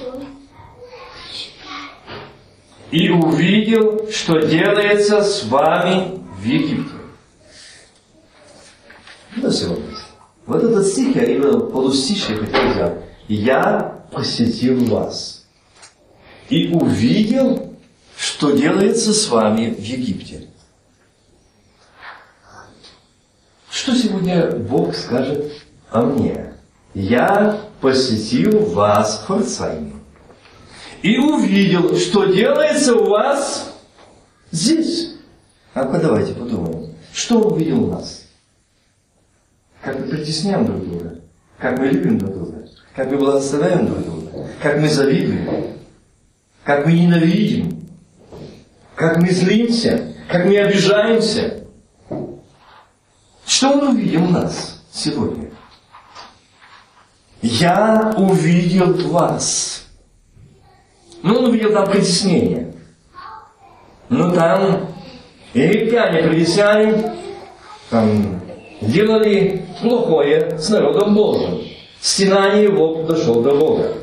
[2.90, 6.96] и увидел, что делается с вами в Египте.
[9.37, 9.85] Ну, сегодня.
[10.46, 13.04] Вот этот стих я именно полустишье хотел взять.
[13.28, 15.46] Я посетил вас
[16.48, 17.76] и увидел,
[18.16, 20.48] что делается с вами в Египте.
[23.70, 25.52] Что сегодня Бог скажет
[25.90, 26.49] о мне?
[26.94, 29.92] Я посетил вас, Хорцайме,
[31.03, 33.72] и увидел, что делается у вас
[34.50, 35.14] здесь.
[35.72, 38.26] А ну давайте подумаем, что увидел у нас?
[39.83, 41.20] Как мы притесняем друг друга,
[41.59, 45.76] как мы любим друг друга, как мы благословляем друг друга, как мы завидуем,
[46.64, 47.88] как мы ненавидим,
[48.96, 51.64] как мы злимся, как мы обижаемся.
[53.46, 55.49] Что он увидел у нас сегодня?
[57.42, 59.87] Я увидел вас.
[61.22, 62.74] Ну, он увидел там притеснение.
[64.09, 64.88] Ну, там
[65.55, 67.14] египтяне, притесняне,
[67.88, 68.40] там
[68.81, 71.61] делали плохое с народом Божьим.
[72.00, 73.94] Стенание его дошел до Бога.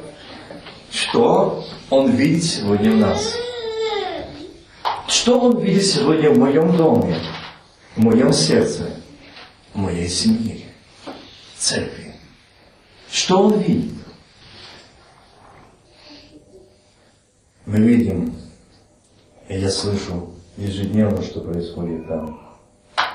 [0.91, 3.35] Что он видит сегодня в нас?
[5.07, 7.17] Что он видит сегодня в моем доме,
[7.95, 8.89] в моем сердце,
[9.73, 10.57] в моей семье,
[11.55, 12.06] в церкви?
[13.17, 13.95] Что он видит?
[17.65, 18.31] Мы видим,
[19.49, 22.39] и я слышу ежедневно, что происходит там.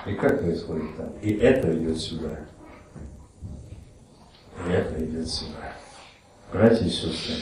[0.05, 1.13] И как происходит там.
[1.23, 2.41] И это идет сюда.
[4.67, 5.73] И это идет сюда.
[6.53, 7.37] Братья и сестры,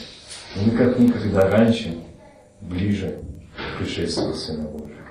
[0.56, 1.98] мы как никогда раньше
[2.60, 3.24] ближе
[3.56, 5.08] к пришествию Сына Божьего.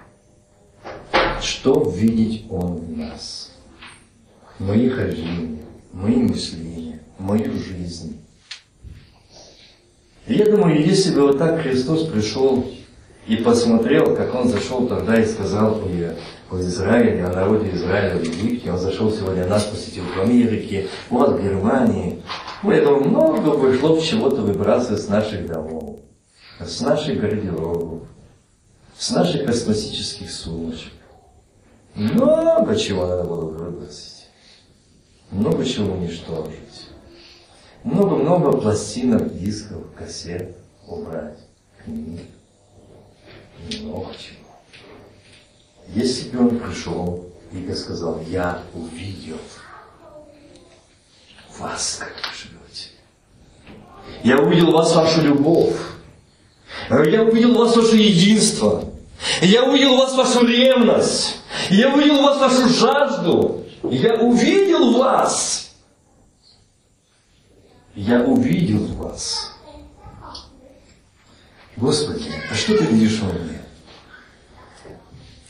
[1.42, 3.58] Что видеть Он в нас?
[4.60, 8.20] Мои хождения, мои мышления, мою жизнь.
[10.28, 12.66] И я думаю, если бы вот так Христос пришел
[13.28, 16.12] и посмотрел, как Он зашел тогда и сказал и
[16.52, 21.40] о Израиле, о народе Израиля в Египте, Он зашел сегодня нас, посетил в Америке, вот
[21.40, 22.22] в Германии,
[22.62, 26.00] ну, я думаю, много пришло чего-то выбрасывать с наших домов,
[26.60, 28.04] с наших гардеробов,
[28.98, 30.92] с наших косметических сумочек.
[31.96, 34.28] Много чего надо было выбросить.
[35.32, 36.89] Много чего уничтожить.
[37.84, 41.40] Много-много пластинок, дисков, кассет убрать,
[41.84, 42.22] книг.
[43.82, 44.40] Много чего.
[45.88, 49.38] Если бы он пришел и сказал, я увидел
[51.58, 52.90] вас, как вы живете.
[54.24, 55.76] Я увидел вас, вашу любовь.
[56.90, 58.84] Я увидел вас, ваше единство.
[59.42, 61.38] Я увидел вас, вашу ревность.
[61.70, 63.66] Я увидел вас, вашу жажду.
[63.84, 65.69] Я увидел вас.
[68.00, 69.58] Я увидел вас.
[71.76, 73.60] Господи, а что ты видишь во мне?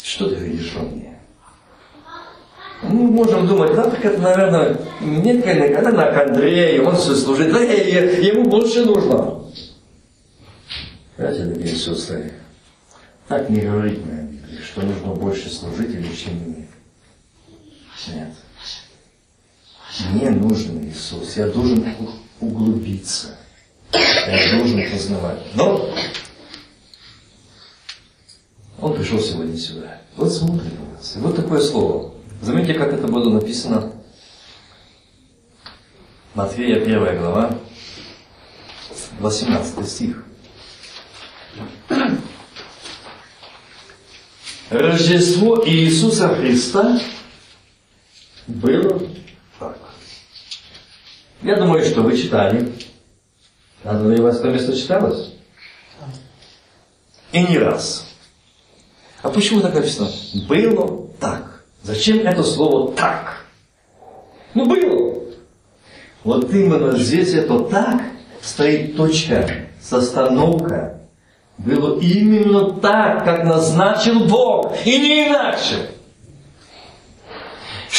[0.02, 1.20] Что ты видишь во мне?
[2.82, 7.60] Мы можем думать, да, так это, наверное, нет, конечно, на Андрей, он все служит, да,
[7.60, 9.44] ему больше нужно.
[11.18, 12.34] Братья, дорогие сестры,
[13.28, 14.28] так не говорить на
[14.64, 16.68] что нужно больше служителей, чем мне.
[18.08, 18.34] Нет.
[20.10, 21.86] Мне нужен Иисус, я должен
[22.40, 23.38] углубиться,
[23.94, 25.40] я должен познавать.
[25.56, 25.94] Но
[28.80, 30.02] он пришел сегодня сюда.
[30.16, 31.16] Вот смотрит на нас.
[31.16, 32.14] И вот такое слово.
[32.42, 33.92] Заметьте, как это было написано.
[36.34, 37.60] Матфея 1 глава,
[39.20, 40.24] 18 стих.
[44.70, 47.02] Рождество Иисуса Христа
[48.48, 49.02] было.
[51.42, 52.72] Я думаю, что вы читали.
[53.84, 55.34] Надо ли у вас это место читалось?
[57.32, 58.06] И не раз.
[59.22, 60.10] А почему так написано?
[60.48, 61.64] Было так.
[61.84, 63.46] Зачем это слово так?
[64.54, 65.24] Ну, было.
[66.24, 68.02] Вот именно здесь это так
[68.42, 71.00] стоит точка, состановка.
[71.58, 75.90] Было именно так, как назначил Бог, и не иначе.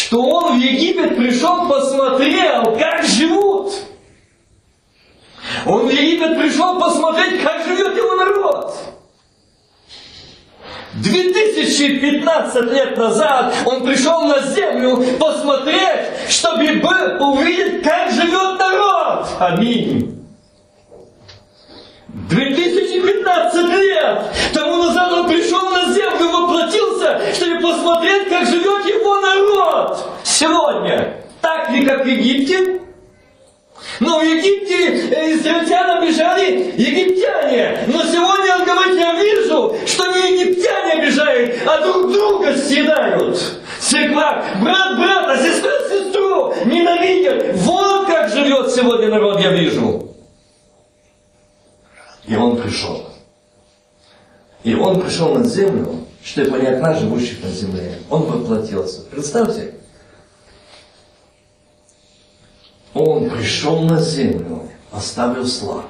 [0.01, 3.75] Что он в Египет пришел, посмотрел, как живут.
[5.67, 8.75] Он в Египет пришел посмотреть, как живет его народ.
[10.95, 16.65] 2015 лет назад он пришел на землю посмотреть, чтобы
[17.21, 19.27] увидеть, как живет народ.
[19.39, 20.17] Аминь.
[22.09, 24.23] 2015 лет
[24.55, 25.70] тому назад он пришел
[26.71, 31.17] воплотился, чтобы посмотреть, как живет его народ сегодня.
[31.41, 32.81] Так ли, как в Египте?
[33.99, 37.85] Но в Египте э, израильтянам бежали египтяне.
[37.87, 43.39] Но сегодня он говорит, я вижу, что не египтяне обижают, а друг друга съедают.
[43.79, 47.57] Церква, брат брата, сестра сестру ненавидят.
[47.57, 50.15] Вот как живет сегодня народ, я вижу.
[52.27, 53.07] И он пришел.
[54.63, 57.99] И он пришел на землю, чтобы понять нас, живущих на земле.
[58.09, 59.03] Он воплотился.
[59.03, 59.75] Представьте,
[62.93, 65.85] он пришел на землю, оставил славу,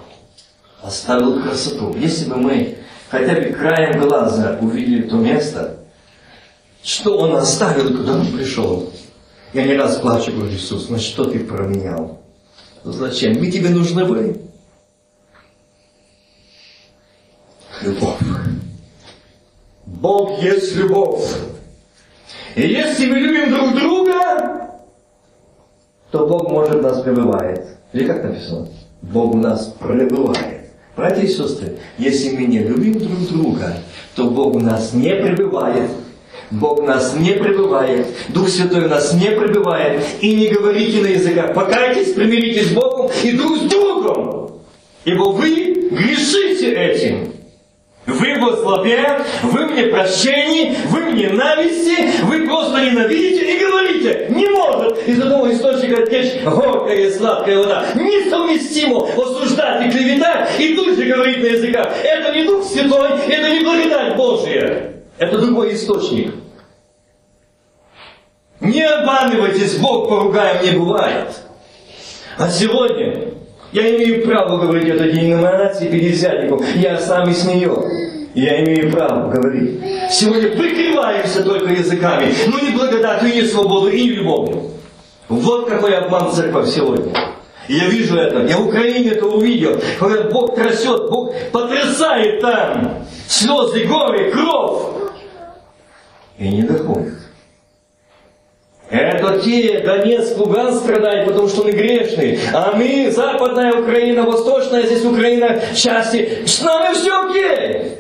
[0.83, 1.95] оставил красоту.
[1.97, 5.79] Если бы мы хотя бы краем глаза увидели то место,
[6.83, 8.93] что он оставил, куда он пришел.
[9.53, 12.21] Я не раз плачу, говорю, Иисус, ну что ты променял?
[12.85, 13.39] Зачем?
[13.39, 14.41] Мы тебе нужны были.
[17.83, 18.19] Любовь.
[19.99, 21.25] Бог есть любовь.
[22.55, 24.71] И если мы любим друг друга,
[26.11, 27.67] то Бог может нас пребывает.
[27.93, 28.69] Или как написано?
[29.03, 30.71] Бог у нас пребывает.
[30.97, 33.75] Братья и сестры, если мы не любим друг друга,
[34.15, 35.91] то Бог у нас не пребывает.
[36.51, 40.05] Бог у нас не пребывает, Дух Святой у нас не пребывает.
[40.21, 41.55] И не говорите на языках.
[41.55, 44.61] Покайтесь, примиритесь с Богом и друг с другом.
[45.05, 47.40] Ибо вы грешите этим.
[48.07, 55.07] Вы слабе, вы мне прощении, вы мне ненависти, вы просто ненавидите и говорите, не может
[55.07, 57.87] из одного источника течь горькая и сладкая вода.
[57.95, 61.89] Несовместимо осуждать и клеветать и тут же говорить на языках.
[62.03, 64.93] Это не Дух Святой, это не благодать Божия.
[65.19, 66.35] Это другой источник.
[68.61, 71.29] Не обманывайтесь, Бог поругаем не бывает.
[72.39, 73.35] А сегодня
[73.73, 76.65] я имею право говорить это деноминации пятидесятников.
[76.77, 77.77] Я сам из нее.
[78.35, 79.81] Я имею право говорить.
[80.11, 84.71] Сегодня прикрываемся только языками, но не благодатью, и не свободу, и не любовью.
[85.29, 87.13] Вот какой обман церковь сегодня.
[87.69, 89.81] Я вижу это, я в Украине это увидел.
[90.01, 93.05] Говорят, Бог трясет, Бог потрясает там.
[93.29, 94.83] Слезы, горы, кровь.
[96.39, 97.15] И не доходит.
[98.91, 102.41] Это те, Донецк, Луганск страдают, потому что мы грешные.
[102.53, 107.93] А мы, Западная Украина, Восточная, здесь Украина, части, с нами все окей.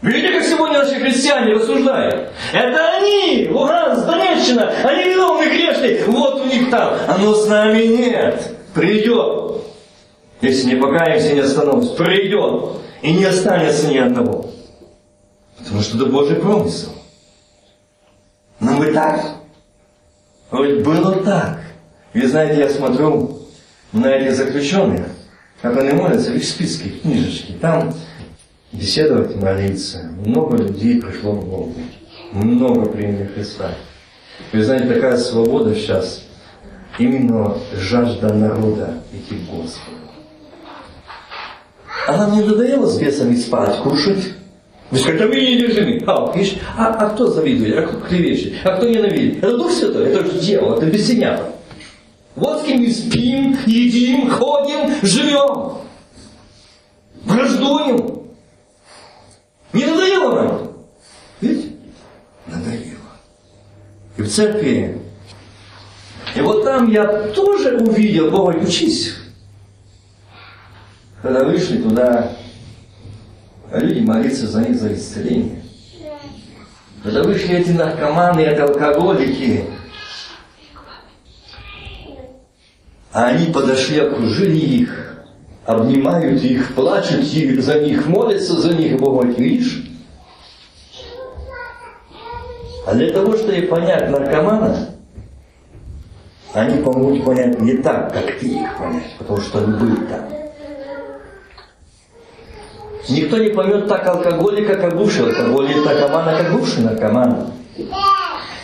[0.00, 2.30] Видите, как сегодня наши христиане рассуждают?
[2.54, 6.94] Это они, Луганск, Донеччина, они виновны грешные, вот у них там.
[7.06, 8.56] А но с нами нет.
[8.74, 9.62] Придет.
[10.40, 11.94] Если не покаемся, не остановимся.
[11.94, 12.78] Придет.
[13.02, 14.46] И не останется ни одного.
[15.58, 16.90] Потому что это Божий промысел.
[18.60, 19.37] Но мы так
[20.50, 21.60] вот было так.
[22.14, 23.38] Вы знаете, я смотрю
[23.92, 25.06] на этих заключенных,
[25.60, 27.52] как они молятся, их списки, книжечки.
[27.60, 27.94] Там
[28.72, 30.10] беседовать, молиться.
[30.24, 31.74] Много людей пришло в Богу.
[32.32, 33.74] Много приняли Христа.
[34.52, 36.22] Вы знаете, такая свобода сейчас,
[36.98, 39.96] именно жажда народа идти к Господу.
[42.06, 44.37] Она не надоела с бесами спать, кушать.
[44.90, 48.88] Вы когда вы недержимы, а, видишь, а, а кто завидует, а кто клевещет, а кто
[48.88, 49.38] ненавидит?
[49.38, 51.52] Это Дух Святой, это же дьявол, это бессинято.
[52.34, 55.78] Вот с кем мы спим, едим, ходим, живем.
[57.24, 58.22] Враждуем.
[59.74, 60.72] Не надоело нам?
[61.42, 61.72] Видите?
[62.46, 62.98] Надоело.
[64.16, 64.98] И в церкви.
[66.34, 69.14] И вот там я тоже увидел, Бога, учись.
[71.20, 72.32] Когда вышли туда
[73.72, 75.62] люди молиться за них за исцеление.
[77.02, 79.64] Когда вышли эти наркоманы, эти алкоголики,
[83.12, 85.24] а они подошли, окружили их,
[85.64, 89.84] обнимают их, плачут за них, молятся за них, Бог видишь?
[92.86, 94.88] А для того, чтобы понять наркомана,
[96.54, 100.37] они помогут понять не так, как ты их понять, потому что он был там.
[103.08, 107.52] Никто не поймет так алкоголика, как бывший алкоголик, наркомана, как бывший наркоман.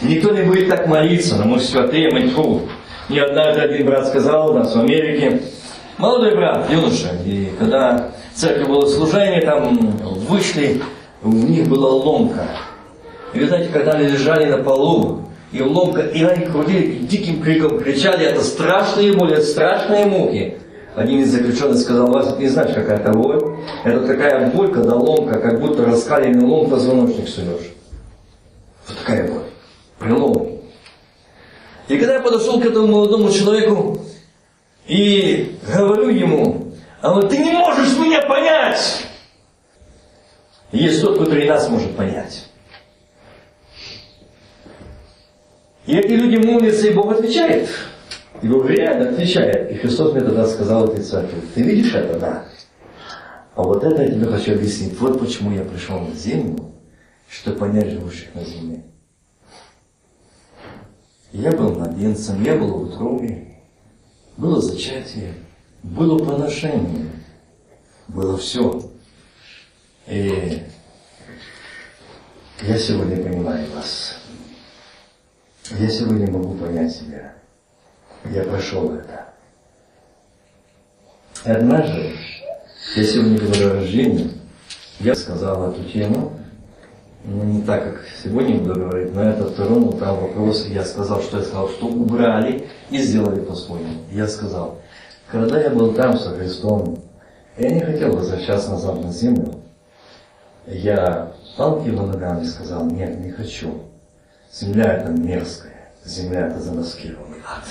[0.03, 2.62] Никто не будет так молиться, но мы святые, мы тьфу.
[3.09, 5.40] Мне однажды один брат сказал у нас в Америке,
[5.99, 9.76] молодой брат, юноша, и когда в церкви было служение, там
[10.28, 10.82] вышли,
[11.22, 12.47] в них была ломка.
[13.32, 15.22] И вы знаете, когда они лежали на полу,
[15.53, 20.57] и ломка, и они крутили, диким криком кричали, это страшные боли, это страшные муки.
[20.95, 23.59] Один из заключенных сказал, вас не знаешь, какая это боль?
[23.82, 27.72] Это такая боль, когда ломка, как будто раскаленный лом позвоночник суешь.
[28.86, 29.42] Вот такая боль.
[29.99, 30.61] Прилом.
[31.88, 33.99] И когда я подошел к этому молодому человеку
[34.86, 39.05] и говорю ему, А вот ты не можешь меня понять.
[40.70, 42.49] Есть тот, который нас может понять.
[45.86, 47.68] И эти люди молятся, и Бог отвечает.
[48.45, 49.70] И реально отвечает.
[49.70, 52.45] И Христос мне тогда сказал этой церкви, ты видишь это, да?
[53.55, 55.01] А вот это я тебе хочу объяснить.
[55.01, 56.74] Вот почему я пришел на землю,
[57.26, 58.84] чтобы понять живущих на земле.
[61.32, 63.62] Я был младенцем, я был в утробе,
[64.36, 65.32] было зачатие,
[65.82, 67.12] было поношение,
[68.09, 68.78] было все.
[70.07, 70.62] И
[72.61, 74.18] я сегодня понимаю вас.
[75.78, 77.43] Я сегодня могу понять себя.
[78.31, 79.27] Я прошел это.
[81.45, 82.12] И однажды,
[82.97, 84.31] я сегодня говорю о рождении,
[85.01, 86.33] я сказал эту тему,
[87.25, 91.39] ну, не так, как сегодня буду говорить, но это второму там вопрос, я сказал, что
[91.39, 94.05] я сказал, что убрали и сделали по-своему.
[94.11, 94.81] Я сказал,
[95.31, 97.03] когда я был там со Христом,
[97.59, 99.55] я не хотел возвращаться назад на землю,
[100.66, 103.83] я палки его ногами сказал, нет, не хочу.
[104.53, 107.64] Земля это мерзкая, земля это замаскированный ад.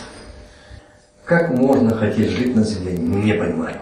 [1.26, 3.80] Как можно хотеть жить на земле, не понимаю.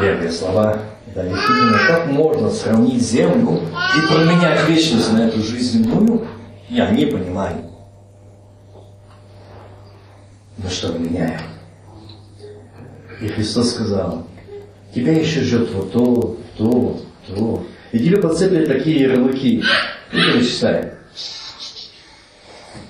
[0.00, 0.78] Первые слова.
[1.14, 3.60] Да, действительно, как можно сравнить землю
[3.96, 6.26] и променять вечность на эту жизнь земную,
[6.68, 7.56] я не понимаю.
[10.58, 11.40] Но что мы меняем?
[13.20, 14.26] И Христос сказал,
[14.94, 17.66] тебя еще ждет вот то, то, то.
[17.92, 19.62] И тебе подцепили такие ярлыки.
[20.12, 20.92] И перечисляй.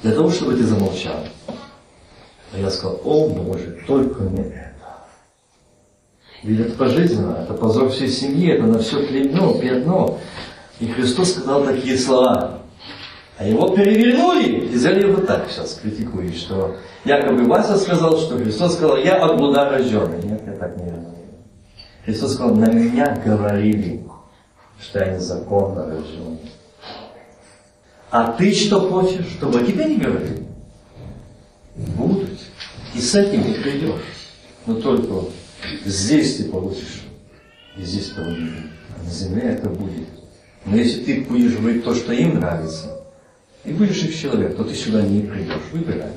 [0.03, 1.27] Для того, чтобы ты замолчал.
[2.53, 4.75] А я сказал, о Боже, только не это.
[6.43, 10.19] Ведь это пожизненно, это позор всей семьи, это на все клеймо, пятно.
[10.79, 12.61] И Христос сказал такие слова.
[13.39, 18.75] А его перевернули и взяли вот так сейчас, критикуют, что якобы Вася сказал, что Христос
[18.75, 20.23] сказал, я от блуда рожденный.
[20.23, 21.07] Нет, я так не говорю.
[22.05, 24.07] Христос сказал, на меня говорили,
[24.81, 26.51] что я незаконно рожденный.
[28.11, 30.46] А ты что хочешь, чтобы тебе не говорили?
[31.77, 32.39] Будут.
[32.95, 34.01] И с этим ты придешь.
[34.67, 35.29] Но только
[35.85, 37.03] здесь ты получишь,
[37.77, 38.55] и здесь будет.
[38.99, 40.09] А на земле это будет.
[40.65, 43.01] Но если ты будешь говорить то, что им нравится,
[43.65, 45.63] и будешь их человек, то ты сюда не придешь.
[45.73, 46.13] Выбирай.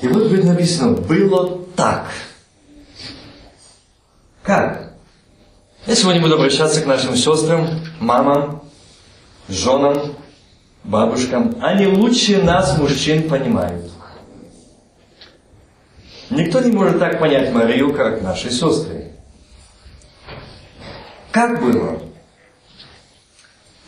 [0.00, 2.10] И вот будет написано, было так.
[4.42, 4.94] Как?
[5.86, 7.68] Я сегодня буду обращаться к нашим сестрам,
[8.00, 8.62] мамам,
[9.48, 10.14] женам,
[10.84, 11.56] бабушкам.
[11.60, 13.90] Они лучше нас, мужчин, понимают.
[16.30, 19.12] Никто не может так понять Марию, как наши сестры.
[21.30, 22.00] Как было?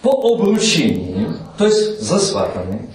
[0.03, 2.89] По обручению, то есть засватаны,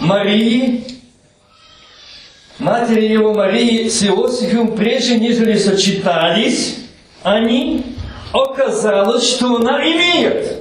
[0.00, 0.84] Марии,
[2.58, 6.78] матери его Марии с Иосифом, прежде нежели сочетались,
[7.22, 7.96] они,
[8.32, 10.53] оказалось, что она имеет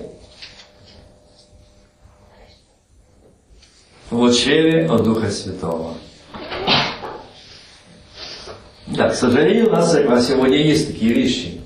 [4.34, 5.94] в очеве от Духа Святого.
[8.88, 11.62] Да, к сожалению, у нас сегодня есть такие вещи.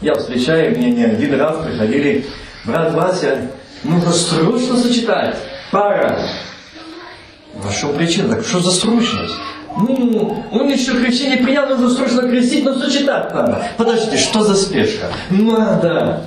[0.00, 2.26] Я встречаю, мне не один раз приходили,
[2.64, 3.50] брат Вася,
[3.84, 5.36] нужно срочно сочетать.
[5.70, 6.18] Пара.
[7.64, 8.34] А что причина?
[8.34, 9.34] Так что за срочность?
[9.76, 13.64] Ну, он еще крещение принял, нужно срочно крестить, но сочетать надо.
[13.76, 15.06] Подождите, что за спешка?
[15.30, 16.24] Надо.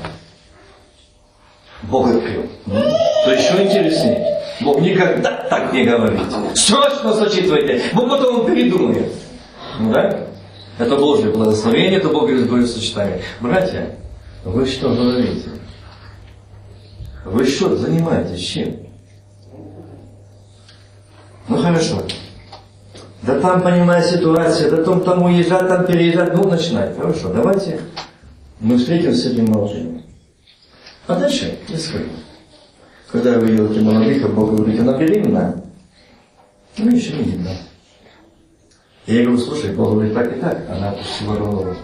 [1.83, 2.49] Бог открыл.
[2.65, 4.34] То еще интереснее.
[4.61, 6.21] Бог никогда так не говорит.
[6.55, 9.11] Срочно сочетывайте, Бог потом передумает.
[9.79, 10.27] Ну да?
[10.77, 13.21] Это Божье благословение, это Божье сочетание.
[13.39, 13.95] Братья,
[14.43, 15.49] вы что говорите?
[17.25, 18.75] Вы что занимаетесь чем?
[21.47, 22.01] Ну хорошо.
[23.23, 26.95] Да там, понимая ситуация, да там, там уезжать, там переезжать, ну начинать.
[26.95, 27.79] Хорошо, давайте
[28.59, 30.03] мы встретимся с этим молчанием.
[31.07, 32.05] А дальше я скажу.
[33.15, 35.63] Когда я видел эти молодых, Бог говорит, она беременна.
[36.77, 37.57] Ну, еще не видно.
[39.05, 40.69] Я говорю, слушай, Бог говорит так и так.
[40.69, 41.77] Она опустила.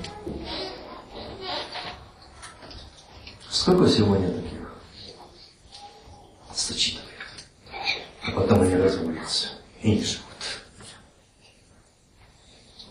[3.49, 4.73] Сколько сегодня таких?
[6.53, 7.07] Сочетанных.
[8.27, 9.47] А потом они разводятся
[9.81, 10.25] и не живут.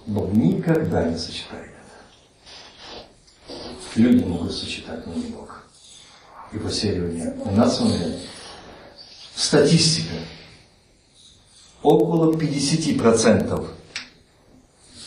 [0.06, 1.72] Бог никогда не сочетает
[3.48, 3.58] это.
[3.96, 5.49] Люди могут сочетать, но не Бог.
[6.52, 8.18] И по сегодня у нас с вами
[9.36, 10.14] статистика.
[11.82, 13.68] Около 50%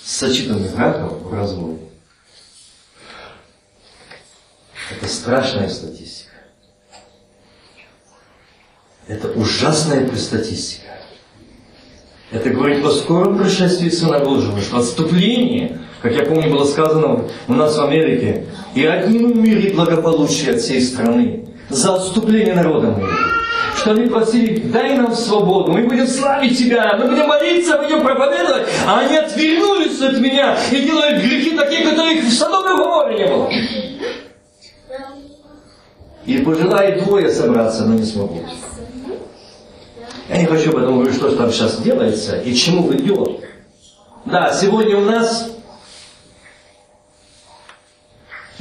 [0.04, 1.80] сочетанных браков в разводе.
[4.90, 6.32] Это страшная статистика.
[9.08, 10.98] Это ужасная статистика.
[12.32, 17.54] Это говорит о скором пришествии Сына Божьего, что отступление, как я помню, было сказано у
[17.54, 18.46] нас в Америке,
[18.76, 23.08] и отниму мир и благополучие от всей страны за отступление народа моего.
[23.78, 28.68] Что они просили, дай нам свободу, мы будем славить Тебя, мы будем молиться, будем проповедовать,
[28.86, 33.50] а они отвернулись от меня и делают грехи такие, которых в Содоме Гоморе не было.
[36.26, 38.44] И пожелает двое собраться, но не смогут.
[40.28, 43.40] Я не хочу об этом говорить, что там сейчас делается и чему ведет.
[44.26, 45.54] Да, сегодня у нас,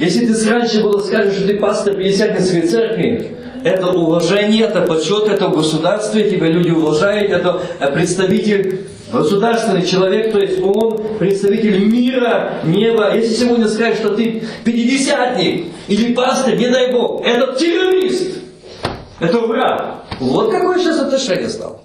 [0.03, 5.47] если ты раньше было скажешь, что ты пастор Пятидесятницкой церкви, это уважение, это почет, это
[5.47, 7.61] в государстве, тебя люди уважают, это
[7.93, 8.81] представитель
[9.11, 13.15] государственный человек, то есть он представитель мира, неба.
[13.15, 18.39] Если сегодня скажешь, что ты пятидесятник или пастор, не дай Бог, это террорист,
[19.19, 20.03] это враг.
[20.19, 21.81] Вот какое сейчас отношение стало.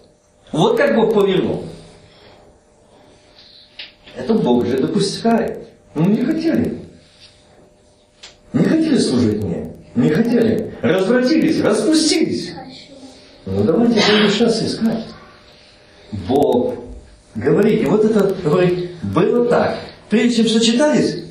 [0.50, 1.64] Вот как Бог повернул.
[4.16, 5.68] Это Бог же допускает.
[5.94, 6.87] Ну не хотели.
[8.52, 9.72] Не хотели служить мне.
[9.94, 10.72] Не хотели.
[10.82, 12.52] Развратились, распустились.
[13.46, 15.04] Ну давайте будем сейчас искать.
[16.12, 16.74] Бог
[17.34, 17.82] говорит.
[17.82, 19.78] И вот это говорит, было так.
[20.08, 21.24] Прежде чем сочетались,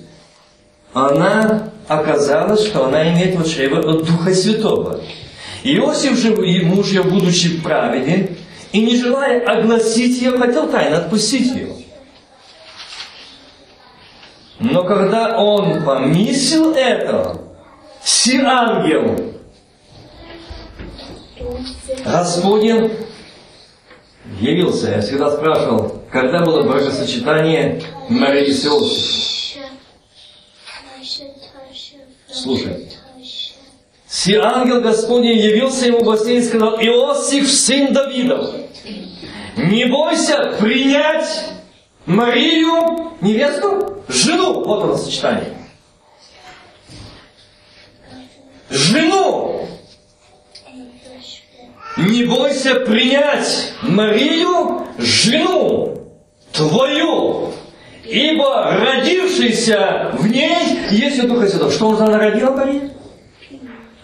[0.93, 5.01] она оказалось, что она имеет вот чрево от Духа Святого.
[5.63, 8.30] Иосиф же, муж ее, будучи праведен,
[8.72, 11.70] и не желая огласить ее, хотел тайно отпустить ее.
[14.59, 17.41] Но когда он помыслил это,
[18.03, 19.33] си ангел
[22.05, 22.91] Господень
[24.39, 24.91] явился.
[24.91, 29.63] Я всегда спрашивал, когда было бракосочетание Марии с Иосифом?
[32.31, 32.87] Слушай.
[34.07, 38.49] Си ангел Господень явился ему во сне и сказал, Иосиф, сын Давидов,
[39.57, 41.56] не бойся принять
[42.07, 44.63] Марию, невесту, жену.
[44.63, 45.53] Вот оно сочетание.
[48.69, 49.67] Жену.
[51.97, 56.07] Не бойся принять Марию, жену
[56.53, 57.51] твою,
[58.05, 61.71] ибо родившийся в ней есть Духа Святого.
[61.71, 62.91] Что он она родила Мария?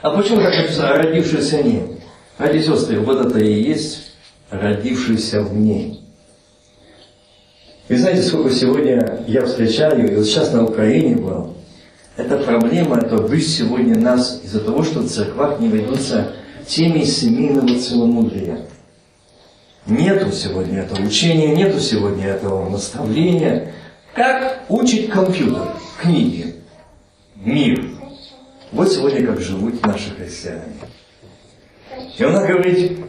[0.02, 1.84] А почему так написано «родившийся в ней»?
[2.38, 4.12] Ради сестры, вот это и есть
[4.50, 6.03] родившийся в ней.
[7.90, 11.54] Вы знаете, сколько сегодня я встречаю, и вот сейчас на Украине был,
[12.16, 16.32] эта проблема, это быть сегодня нас из-за того, что в церквах не ведутся
[16.66, 18.60] темы семейного целомудрия.
[19.86, 23.74] Нету сегодня этого учения, нету сегодня этого наставления.
[24.14, 26.56] Как учить компьютер, книги,
[27.36, 27.84] мир.
[28.72, 30.74] Вот сегодня как живут наши христиане.
[32.18, 33.00] И она говорит,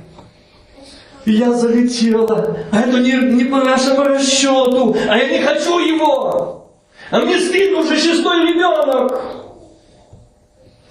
[1.27, 6.70] я залетела, а это не, не по нашему расчету, а я не хочу его.
[7.11, 9.20] А мне стыдно уже шестой ребенок.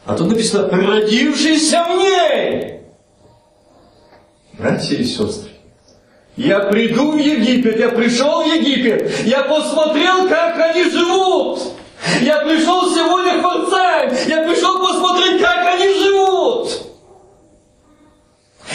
[0.05, 2.81] А тут написано, родившийся в ней.
[4.53, 5.49] Братья и сестры,
[6.35, 11.59] я приду в Египет, я пришел в Египет, я посмотрел, как они живут.
[12.21, 14.13] Я пришел сегодня в Форцайм.
[14.27, 16.69] Я пришел посмотреть, как они живут.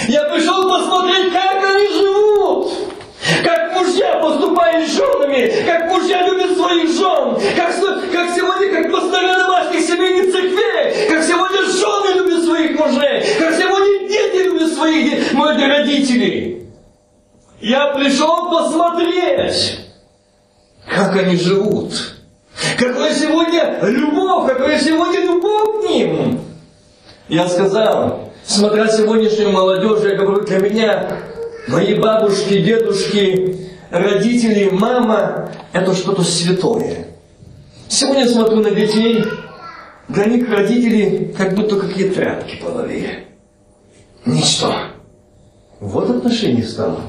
[0.09, 2.73] Я пришел посмотреть, как они живут.
[3.45, 9.39] Как мужья поступают с женами, как мужья любят своих жен, как, как сегодня, как пастыря
[9.39, 13.79] домашних семейных церквей, как сегодня жены любят своих мужей, как сегодня
[14.89, 16.67] своих моих родителей.
[17.61, 19.81] Я пришел посмотреть,
[20.89, 21.93] как они живут.
[22.77, 26.41] Какое сегодня любовь, какое сегодня любовь к ним.
[27.29, 31.19] Я сказал, смотря сегодняшнюю молодежь, я говорю, для меня
[31.69, 37.07] мои бабушки, дедушки, родители, мама– это что-то святое.
[37.89, 39.25] Сегодня смотрю на детей,
[40.09, 43.28] для них родители как будто какие тряпки половили.
[44.27, 44.75] Ничто.
[45.81, 47.01] Вот отношение стало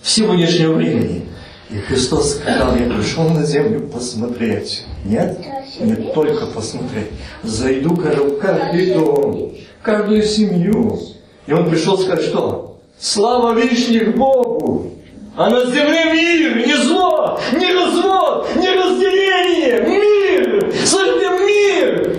[0.00, 1.26] в сегодняшнем времени.
[1.70, 4.84] И Христос сказал, я пришел на землю посмотреть.
[5.04, 5.38] Нет?
[5.80, 7.08] Не только посмотреть.
[7.42, 9.52] Зайду в каждый дом,
[9.82, 10.98] каждую семью.
[11.46, 12.80] И он пришел сказать, что?
[12.98, 14.92] Слава вишних Богу!
[15.36, 20.74] А на земле мир, не зло, не развод, не разделение, мир!
[20.84, 22.18] Слышите, мир!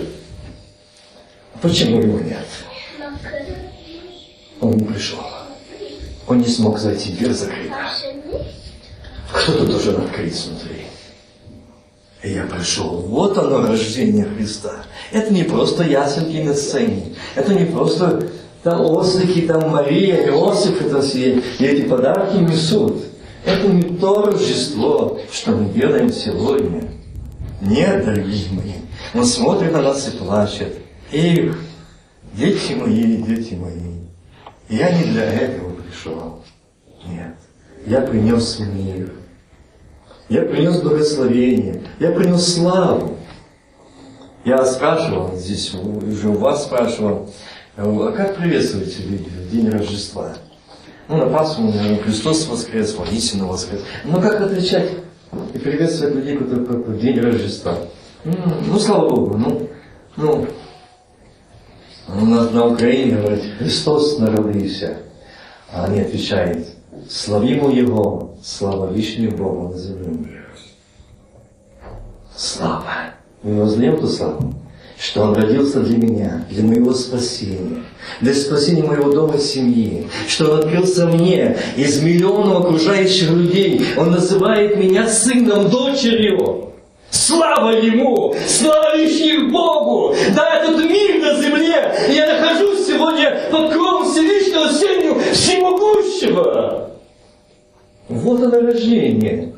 [1.62, 2.46] Почему его нет?
[4.62, 5.20] Он не пришел.
[6.28, 7.76] Он не смог зайти, дверь закрыта.
[9.32, 10.84] Кто-то должен открыть снутри.
[12.24, 12.98] И я пришел.
[13.08, 14.84] Вот оно, рождение Христа.
[15.12, 17.16] Это не просто ясенки на сцене.
[17.36, 18.28] Это не просто
[18.64, 21.42] там ослики, там Мария, Иосиф, это все.
[21.60, 23.04] И эти подарки несут.
[23.46, 26.92] Это не то Рождество, что мы делаем сегодня.
[27.62, 28.74] Нет, дорогие мои,
[29.14, 30.76] Он смотрит на нас и плачет.
[31.12, 31.58] Эх,
[32.34, 33.99] дети мои, дети мои,
[34.70, 36.44] я не для этого пришел.
[37.06, 37.36] Нет,
[37.86, 39.12] я принес мир.
[40.30, 41.82] Я принес благословение.
[42.00, 43.18] Я принес славу.
[44.46, 47.30] Я спрашивал здесь, уже у вас спрашивал,
[47.76, 50.34] а как приветствуете люди в день Рождества?
[51.08, 53.82] Ну, на Пасху, наверное, Христос воскрес, воистину воскрес.
[54.06, 54.92] Но как отвечать
[55.54, 57.78] и приветствовать людей в день Рождества?
[58.24, 59.70] Ну, слава Богу, ну,
[60.16, 60.48] ну,
[62.16, 64.98] у нас на Украине говорит, Христос народился.
[65.72, 66.68] А они отвечают,
[67.10, 70.46] славимо Его, слава вишню Богу на земле.
[72.36, 73.14] Слава.
[73.44, 74.54] Мы воздаем ту славу,
[74.98, 77.84] что Он родился для меня, для моего спасения,
[78.22, 83.86] для спасения моего дома и семьи, что Он открылся мне из миллионов окружающих людей.
[83.98, 86.69] Он называет меня сыном, дочерью.
[87.12, 88.36] Слава Ему!
[88.48, 90.16] Слава лишних Богу!
[90.36, 91.94] Да, этот мир на земле!
[92.10, 96.92] Я нахожусь сегодня под кровом Всевышнего Сенью Всемогущего!
[98.10, 99.54] Вот оно рождение.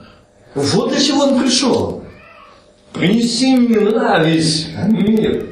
[0.56, 2.04] Вот для чего он пришел.
[2.94, 5.46] Принеси мне на весь мир.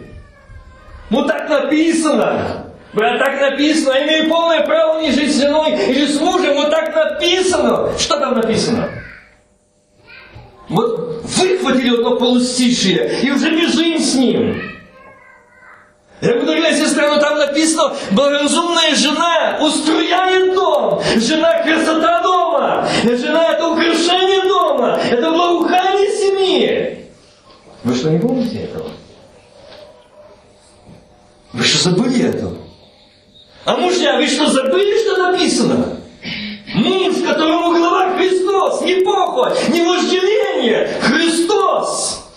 [1.10, 2.66] Ну так написано.
[2.93, 3.93] Брат, так написано.
[3.93, 6.56] Я имею полное право не жить с женой или с мужем.
[6.56, 7.97] Вот так написано.
[7.97, 8.89] Что там написано?
[10.70, 14.61] Вот выхватили вот то полустишие и уже бежим с ним.
[16.22, 21.01] Я говорю, дорогая сестра, но там написано, благоразумная жена устрояет дом.
[21.15, 22.88] Жена красота дома.
[23.03, 24.99] Жена это украшение дома.
[25.09, 27.05] Это благоухание семьи.
[27.84, 28.91] Вы что, не помните этого?
[31.53, 32.53] Вы что, забыли это?
[33.63, 35.99] А мужья, вы что, забыли, что написано?
[36.76, 42.30] Муж, которому глава Христос, не похоть, не вожделение, Христос.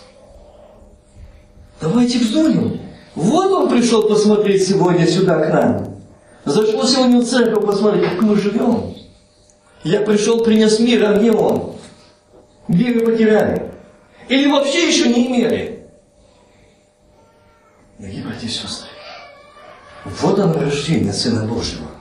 [1.79, 2.79] Давайте взглянем.
[3.15, 5.97] Вот он пришел посмотреть сегодня сюда к нам.
[6.45, 8.95] Зашел сегодня в церковь посмотреть, как мы живем.
[9.83, 11.73] Я пришел, принес мир, а где он?
[12.67, 13.71] Веры потеряли.
[14.29, 15.87] Или вообще еще не имели.
[17.99, 18.89] Дорогие братья и сестры,
[20.05, 21.92] вот он рождение Сына Божьего.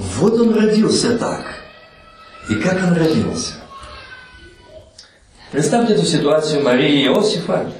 [0.00, 1.44] Вот он родился так.
[2.48, 3.52] И как он родился?
[5.52, 7.70] Представьте эту ситуацию Марии и Иосифа,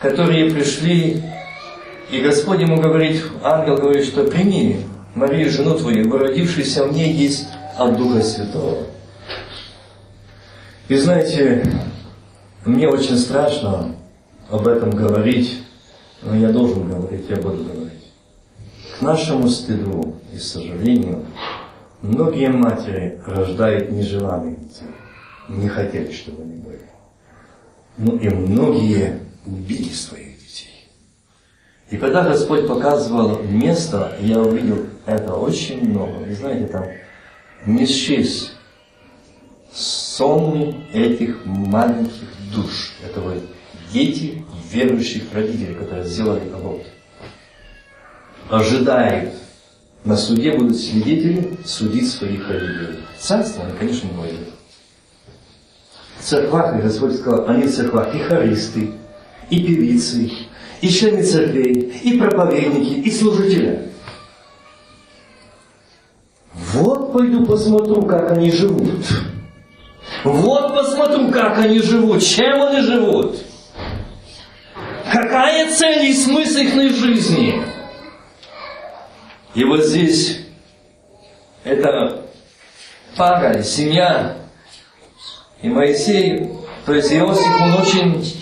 [0.00, 1.22] которые пришли,
[2.10, 7.46] и Господь ему говорит, ангел говорит, что прими Марию, жену твою, родившийся в ней есть
[7.76, 8.86] от Духа Святого.
[10.88, 11.70] И знаете,
[12.64, 13.94] мне очень страшно
[14.48, 15.62] об этом говорить,
[16.22, 18.07] но я должен говорить, я буду говорить.
[18.98, 21.24] К нашему стыду и сожалению,
[22.02, 24.88] многие матери рождают нежеланных детей,
[25.48, 26.80] не хотели, чтобы они были.
[27.96, 30.88] Ну и многие убили своих детей.
[31.90, 36.18] И когда Господь показывал место, я увидел это очень много.
[36.18, 36.84] Вы знаете, там
[37.66, 38.50] не счесть
[39.72, 42.94] сонмы этих маленьких душ.
[43.08, 43.44] Это вот
[43.92, 46.84] дети верующих родителей, которые сделали аборт.
[48.50, 49.34] Ожидают
[50.04, 53.00] на суде будут свидетели судить своих родителей.
[53.18, 54.48] Царство они, конечно, не войдут.
[56.18, 58.92] В церквах, и Господь сказал, они в церквах и хористы,
[59.50, 60.30] и певицы,
[60.80, 63.90] и члены церквей, и проповедники, и служители.
[66.54, 69.04] Вот пойду посмотрю, как они живут.
[70.24, 73.36] Вот посмотрю, как они живут, чем они живут.
[75.12, 77.77] Какая цель и смысл их жизни?
[79.58, 80.38] И вот здесь
[81.64, 82.22] это
[83.16, 84.36] пара, семья.
[85.62, 86.52] И Моисей,
[86.86, 88.34] то есть Иосиф, он очень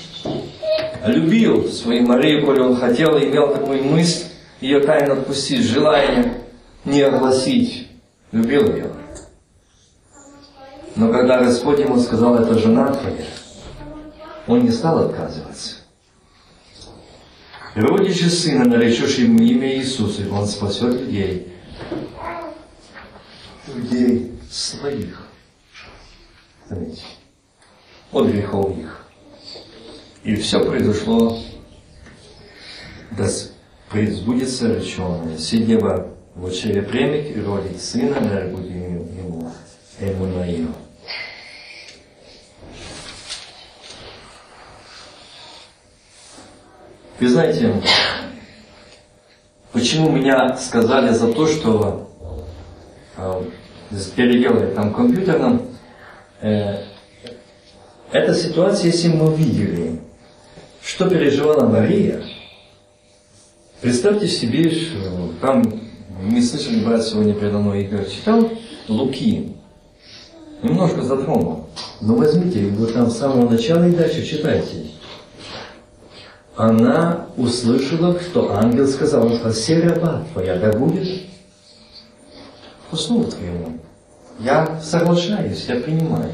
[1.07, 4.27] любил свою Марию, коли он хотел, имел такую мысль,
[4.61, 6.35] ее тайно отпустить, желание
[6.85, 7.89] не огласить.
[8.31, 8.91] Любил ее.
[10.97, 13.25] Но когда Господь ему сказал, это жена твоя,
[14.47, 15.76] он не стал отказываться.
[17.77, 21.53] Родишь же сына, наречешь ему имя Иисуса, и он спасет людей.
[23.69, 25.29] Людей своих.
[26.71, 27.03] Заметьте.
[28.13, 29.07] От грехов их.
[30.25, 31.39] И все произошло,
[33.11, 35.37] да сбудется реченное.
[35.37, 39.53] Сидева в очере премик и родит сына, да будет ему
[40.01, 40.71] Эммануил.
[47.19, 47.73] Вы знаете,
[49.73, 52.11] почему меня сказали за то, что
[53.17, 53.43] э,
[54.15, 55.63] переделали там компьютерном,
[56.43, 56.83] э,
[58.13, 59.99] эта ситуация, если мы видели,
[60.83, 62.23] что переживала Мария,
[63.81, 65.65] представьте себе, что там,
[66.21, 68.47] мы слышали, брат сегодня передо мной Игорь читал,
[68.89, 69.55] Луки,
[70.63, 71.65] немножко затронул.
[72.03, 74.96] Но возьмите, вот там с самого начала и дальше читайте.
[76.57, 81.07] Она услышала, что ангел сказал, он сказал, «Серия твоя да будет
[82.91, 83.79] по слову твоему».
[84.41, 86.33] Я соглашаюсь, я принимаю.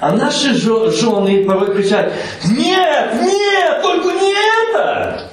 [0.00, 2.12] А наши жены порой кричат,
[2.50, 5.30] нет, нет, только не это.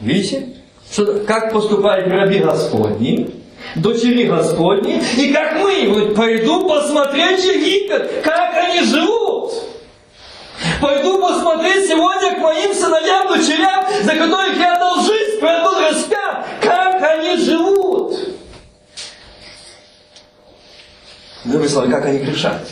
[0.00, 0.48] Видите,
[0.90, 3.30] что, как поступают раби Господни,
[3.76, 9.21] дочери Господни, и как мы, вот, пойду посмотреть Египет, как они живут.
[10.82, 17.00] Пойду посмотреть сегодня к моим сыновьям, дочерям, за которых я отдал жизнь, провел распят, как
[17.00, 18.18] они живут.
[21.44, 22.66] Другими словами, как они грешат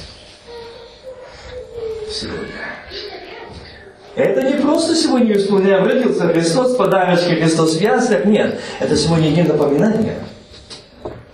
[2.10, 2.48] сегодня.
[4.16, 8.24] Это не просто сегодня исполняем, родился Христос, подарочки Христос в яслях.
[8.24, 10.18] Нет, это сегодня не напоминание.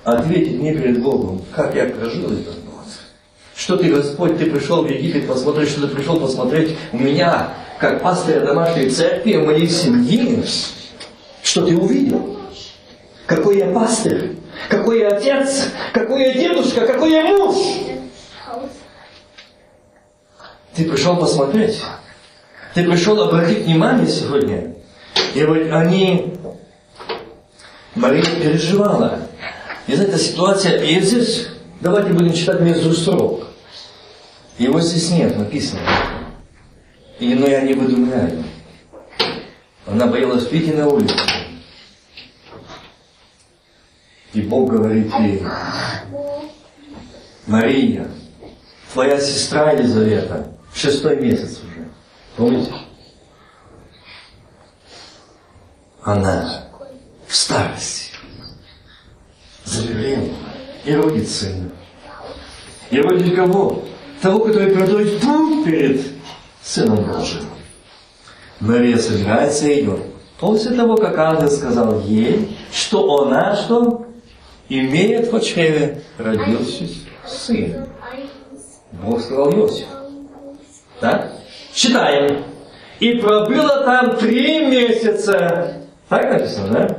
[0.05, 2.66] Ответить мне перед Богом, как я прожил год.
[3.57, 8.03] Что ты, Господь, ты пришел в Египет посмотреть, что ты пришел посмотреть у меня, как
[8.03, 10.45] пастыря домашней церкви, в моей семье.
[11.43, 12.37] Что ты увидел?
[13.27, 14.37] Какой я пастырь?
[14.69, 15.69] Какой я отец?
[15.95, 16.87] Какой я дедушка?
[16.87, 17.57] Какой я муж?
[20.75, 21.83] Ты пришел посмотреть.
[22.75, 24.75] Ты пришел обратить внимание сегодня.
[25.35, 26.35] И вот они,
[27.95, 29.21] Мария переживала.
[29.87, 31.49] И эта ситуация, и здесь,
[31.81, 33.46] давайте будем читать между строк.
[34.59, 35.83] Его здесь нет написано.
[37.19, 38.45] И, но я не выдумляю.
[39.87, 41.15] Она боялась выйти на улицу.
[44.33, 45.43] И Бог говорит ей,
[47.47, 48.11] Мария,
[48.93, 51.89] твоя сестра Елизавета, шестой месяц уже.
[52.37, 52.73] Помните?
[56.03, 56.67] Она
[57.27, 58.13] в старости
[59.65, 60.35] забеременела
[60.85, 61.71] и родит сына.
[62.91, 63.86] И родит кого?
[64.23, 66.01] Того, который приготовит путь перед
[66.63, 67.45] Сыном Божьим.
[68.61, 70.01] Мария собирается и идет.
[70.39, 74.07] После того, как ангел сказал ей, что она что?
[74.69, 76.85] Имеет в чреве родился
[77.27, 77.87] сын.
[78.93, 79.87] Бог сказал Иосиф.
[81.01, 81.33] Так?
[81.73, 82.45] Читаем.
[83.01, 85.83] И пробыла там три месяца.
[86.09, 86.99] Так написано, да?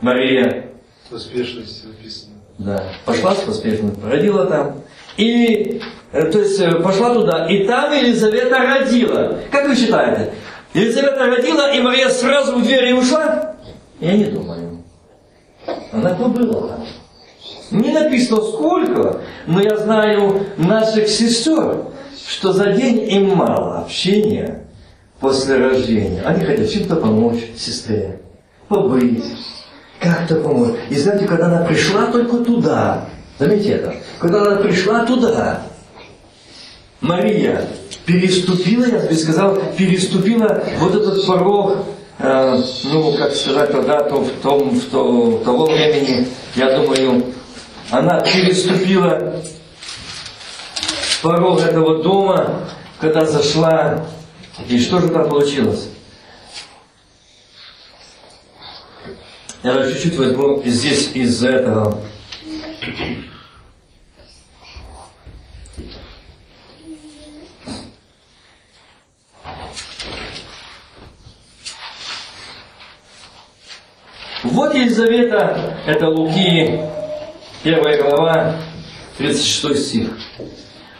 [0.00, 0.70] Мария.
[1.10, 2.34] Поспешность написано.
[2.58, 2.84] Да.
[3.04, 4.80] Пошла с поспешностью, родила там.
[5.16, 5.80] И,
[6.12, 7.46] э, то есть, э, пошла туда.
[7.46, 9.38] И там Елизавета родила.
[9.50, 10.32] Как вы считаете?
[10.72, 13.54] Елизавета родила, и Мария сразу в двери ушла?
[14.00, 14.82] Я не думаю.
[15.92, 16.86] Она побыла там.
[17.70, 21.84] Не написано сколько, но я знаю наших сестер,
[22.28, 24.64] что за день им мало общения
[25.20, 26.22] после рождения.
[26.22, 28.20] Они хотят чем-то помочь сестре,
[28.68, 29.24] побыть,
[30.00, 30.74] как-то помочь.
[30.90, 33.08] И знаете, когда она пришла только туда,
[33.38, 35.62] заметьте это, когда она пришла туда,
[37.00, 37.68] Мария
[38.06, 41.84] переступила, я бы сказал, переступила вот этот порог,
[42.18, 47.24] э, ну, как сказать, тогда, то, в, том, в, то, в того времени, я думаю,
[47.90, 49.42] она переступила
[51.22, 52.60] порог этого дома,
[53.00, 54.06] когда зашла,
[54.68, 55.88] и что же там получилось?
[59.62, 61.98] Я чуть-чуть возьму здесь из этого.
[74.42, 76.80] Вот Елизавета, это Луки,
[77.62, 78.56] первая глава,
[79.16, 80.08] 36 стих.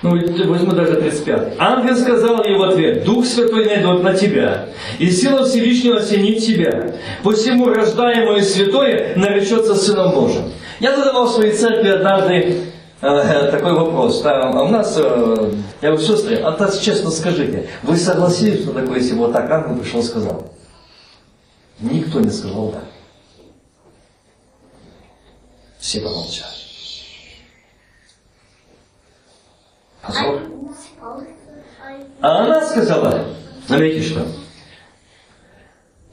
[0.00, 0.10] Ну,
[0.48, 1.54] возьму даже 35.
[1.58, 4.68] Ангел сказал ей в ответ, Дух Святой найдет на тебя,
[4.98, 6.94] и сила Всевышнего осенит тебя.
[7.22, 10.52] Посему рождаемое святое наречется Сыном Божьим.
[10.84, 12.62] Я задавал в своей церкви однажды
[13.00, 14.20] э, такой вопрос.
[14.20, 18.74] Там, а у нас, э, я говорю, сестры, а так честно скажите, вы согласились, что
[18.74, 20.52] такое, если вот так ангел пришел и сказал?
[21.80, 22.80] Никто не сказал да.
[25.78, 26.52] Все помолчали.
[30.02, 30.42] Позор.
[32.20, 33.24] А она сказала,
[33.66, 34.26] заметьте что,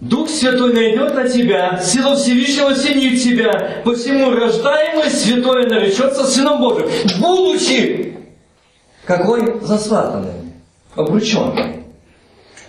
[0.01, 6.89] Дух Святой найдет на тебя, сила Всевышнего синит тебя, посему рождаемый святое наречется Сыном Божьим,
[7.19, 8.17] будучи
[9.05, 10.53] какой засватанный,
[10.95, 11.83] обрученный.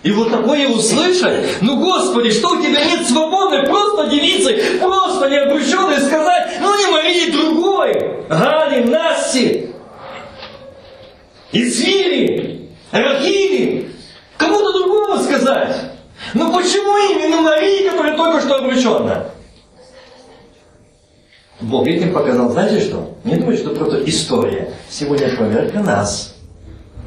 [0.03, 5.37] И вот такое услышать, ну Господи, что у тебя нет свободной просто девицы, просто не
[5.37, 9.69] обрученной сказать, ну не Марии другой, Гали, Насти,
[11.51, 13.91] Извили, Рахили,
[14.37, 15.92] кому-то другому сказать.
[16.33, 19.29] Но почему именно Марии, которая только что обречена?
[21.61, 23.17] Бог этим показал, знаете что?
[23.23, 24.73] Не думайте, что просто история.
[24.89, 26.35] Сегодня проверка нас,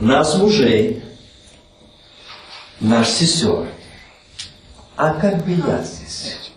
[0.00, 1.02] нас мужей,
[2.80, 3.66] наш сестер.
[4.96, 6.52] А как бы я здесь?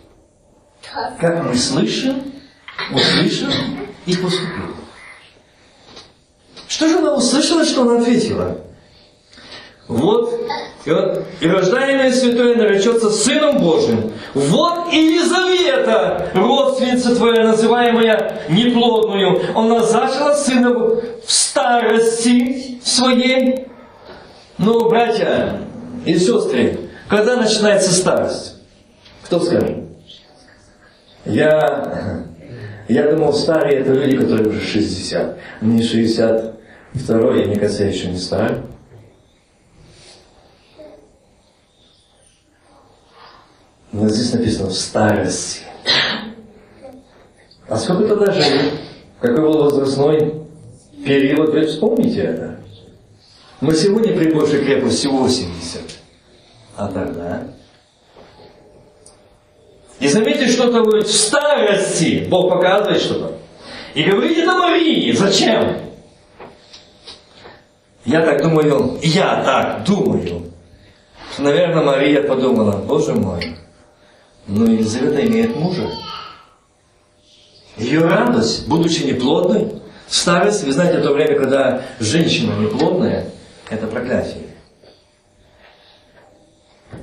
[1.20, 2.32] Как мы слышим,
[2.92, 3.50] услышим
[4.06, 4.76] и поступим.
[6.68, 8.60] Что же она услышала, что она ответила?
[9.90, 10.32] Вот,
[10.84, 14.12] и, вот, и рождаемое святое наречется Сыном Божьим.
[14.34, 23.66] Вот и Елизавета, родственница твоя, называемая неплодную, она зачала сына в старости своей.
[24.58, 25.58] Ну, братья
[26.06, 26.78] и сестры,
[27.08, 28.54] когда начинается старость?
[29.24, 29.76] Кто скажет?
[31.24, 32.26] Я,
[32.88, 35.36] я думал, старые это люди, которые уже 60.
[35.62, 38.58] Мне 62, я, мне кажется, я еще не старый.
[43.92, 45.62] Но здесь написано в старости.
[47.68, 48.72] А сколько тогда жили?
[49.20, 50.42] Какой был возрастной
[51.04, 51.50] период?
[51.50, 52.60] Вы вспомните это.
[53.60, 55.80] Мы сегодня при большей крепости 80.
[56.76, 57.42] А тогда?
[59.98, 62.26] И заметьте, что-то будет в старости.
[62.28, 63.34] Бог показывает что-то.
[63.94, 65.12] И говорит это Марии.
[65.12, 65.76] Зачем?
[68.04, 70.46] Я так думаю, я так думаю.
[71.38, 73.56] Наверное, Мария подумала, Боже мой,
[74.46, 75.90] но Елизавета имеет мужа.
[77.76, 83.30] Ее радость, будучи неплодной, старость, вы знаете, в то время, когда женщина неплодная,
[83.70, 84.42] это проклятие.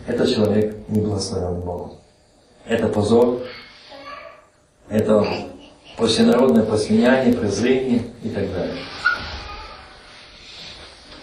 [0.05, 1.93] Этот человек не благословен Богом.
[2.65, 3.41] Это позор,
[4.89, 5.25] это
[6.05, 8.75] всенародное посмеяние, презрение и так далее.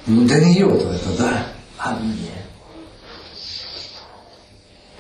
[0.07, 1.47] Ну, для нее-то это, да,
[1.79, 2.44] а мне?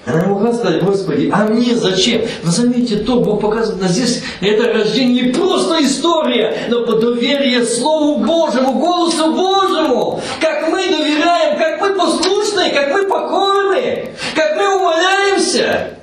[0.06, 2.22] Она могла сказать, Господи, а мне зачем?
[2.42, 7.64] Но заметьте то, Бог показывает нас здесь, это рождение не просто история, но по доверие
[7.64, 10.20] Слову Божьему, голосу Божьему.
[10.40, 15.98] Как мы доверяем, как мы послушны, как мы покорны, как мы умоляемся.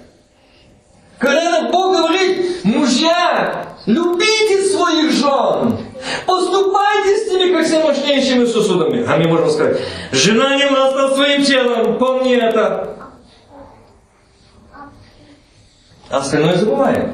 [1.20, 5.78] Когда Бог говорит, мужья, любите своих жен,
[6.26, 9.06] поступайте с ними, как с мощнейшими сосудами.
[9.08, 9.78] А мы можем сказать,
[10.12, 13.01] жена не властна своим телом, помни это.
[16.12, 17.14] А остальное забываем.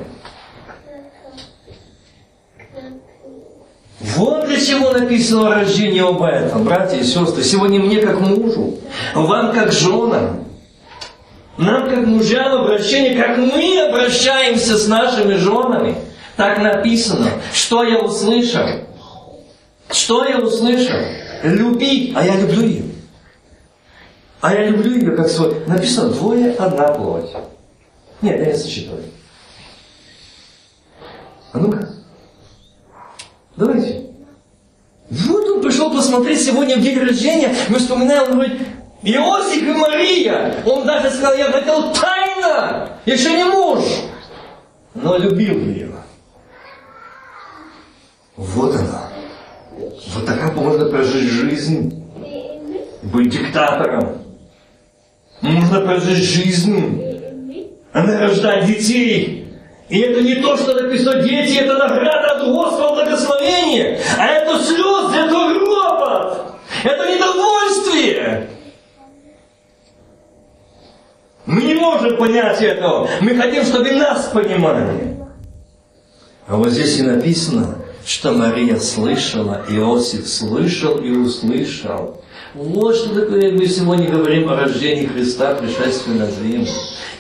[4.00, 7.44] Вот для чего написано рождение об этом, братья и сестры.
[7.44, 8.80] Сегодня мне как мужу,
[9.14, 10.46] вам как женам,
[11.58, 15.98] нам как мужьям обращение, как мы обращаемся с нашими женами.
[16.36, 17.32] Так написано.
[17.54, 18.66] Что я услышал?
[19.92, 20.98] Что я услышал?
[21.44, 22.84] Любить, а я люблю ее.
[24.42, 25.56] А я люблю ее как свой.
[25.66, 27.32] Написано двое, одна плоть.
[28.22, 29.04] Нет, я не.
[31.54, 31.90] А ну-ка.
[33.56, 34.12] Давайте.
[35.10, 37.56] Вот он пришел посмотреть сегодня в день рождения.
[37.70, 38.62] Мы вспоминаем, он говорит,
[39.04, 40.64] Иосиф и Мария.
[40.66, 43.84] Он даже сказал, я хотел тайно, еще не муж.
[44.96, 45.92] Но любил ее.
[48.36, 49.10] Вот она.
[50.14, 52.04] Вот так можно прожить жизнь.
[53.04, 54.18] Быть диктатором.
[55.42, 57.07] Можно прожить жизнь
[57.94, 59.48] она рождает детей.
[59.90, 65.16] И это не то, что написано дети, это награда от Господа благословения, а это слезы,
[65.16, 68.50] это ропот, это недовольствие.
[71.46, 73.10] Мы не можем понять этого.
[73.22, 75.16] Мы хотим, чтобы нас понимали.
[76.46, 82.22] А вот здесь и написано, что Мария слышала, Иосиф слышал и услышал.
[82.58, 86.68] Вот что такое мы сегодня говорим о рождении Христа, пришествии на землю.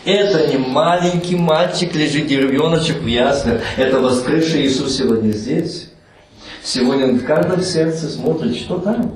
[0.03, 3.61] Это не маленький мальчик лежит, деревеночек в яслях.
[3.77, 5.89] Это воскресший Иисус сегодня здесь.
[6.63, 9.13] Сегодня он в каждом сердце смотрит, что там.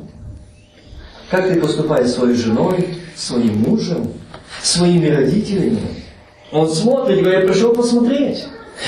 [1.32, 4.14] Как ты поступаешь своей женой, своим мужем,
[4.62, 5.82] своими родителями.
[6.52, 8.46] Он смотрит говорит, я пришел посмотреть.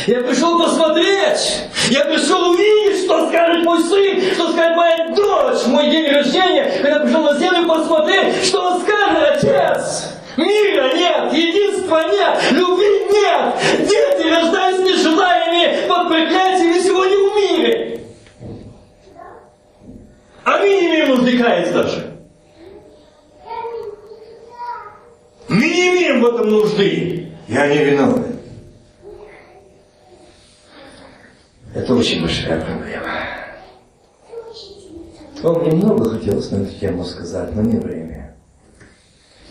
[0.07, 1.63] Я пришел посмотреть.
[1.89, 6.79] Я пришел увидеть, что скажет мой сын, что скажет моя дочь, мой день рождения.
[6.81, 10.09] Когда пришел на землю посмотреть, что скажет отец.
[10.35, 13.55] Мира нет, единства нет, любви нет.
[13.79, 17.99] Дети рождаются нежелаемыми под проклятиями сегодня в мире.
[20.43, 22.13] А мы не имеем каяться даже.
[25.47, 27.31] Мы не имеем в этом нужды.
[27.47, 28.32] Я не виновен.
[31.73, 33.09] Это очень большая проблема.
[35.41, 38.35] Вам мне много хотелось на эту тему сказать, но не время.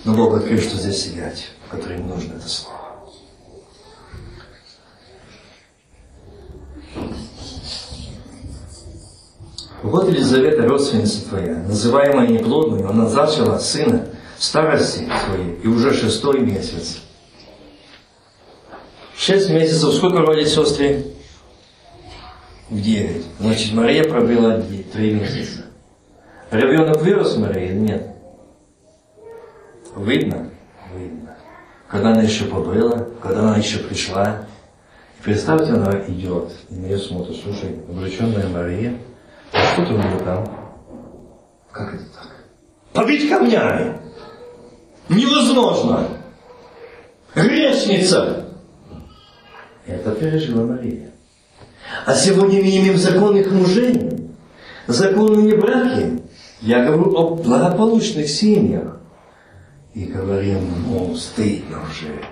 [0.04, 1.34] Но Бог открыл, что здесь сидят,
[1.68, 2.78] которым нужно это слово.
[9.82, 14.06] Вот Елизавета, родственница твоя, называемая неплодной, она зачала сына
[14.38, 17.00] в старости своей, и уже шестой месяц.
[19.16, 21.11] Шесть месяцев, сколько родит сестры?
[22.72, 23.26] В девять.
[23.38, 24.62] Значит, Мария пробила
[24.94, 25.66] три месяца.
[26.50, 28.16] Ребенок вырос Мария нет?
[29.94, 30.48] Видно?
[30.96, 31.36] Видно.
[31.86, 34.46] Когда она еще побыла, когда она еще пришла.
[35.22, 38.96] Представьте, она идет, и на нее смотрит, слушай, обреченная Мария,
[39.52, 40.46] а что ты у нее там?
[41.70, 42.28] Как это так?
[42.94, 43.98] Побить камнями!
[45.10, 46.08] Невозможно!
[47.34, 48.46] Грешница!
[49.86, 51.11] Это пережила Мария.
[52.06, 54.28] А сегодня мы имеем законных мужей,
[54.86, 56.22] законные браки.
[56.60, 58.98] Я говорю о благополучных семьях.
[59.94, 62.24] И говорим, ну, стыдно уже.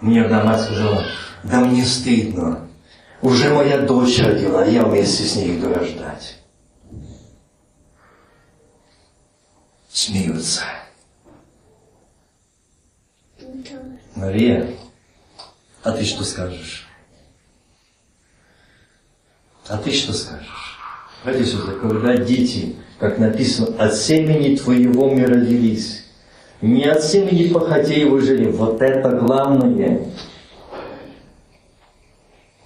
[0.00, 1.04] Мне одна мать сказала,
[1.44, 2.68] да мне стыдно.
[3.22, 6.38] Уже моя дочь родила, я вместе с ней иду рождать.
[9.90, 10.62] Смеются.
[14.16, 14.68] Мария,
[15.82, 16.83] а ты что скажешь?
[19.68, 20.78] А ты что скажешь?
[21.22, 26.04] Смотри сюда, когда дети, как написано, от семени твоего мы родились,
[26.60, 30.02] не от семени похотей выжили, вот это главное.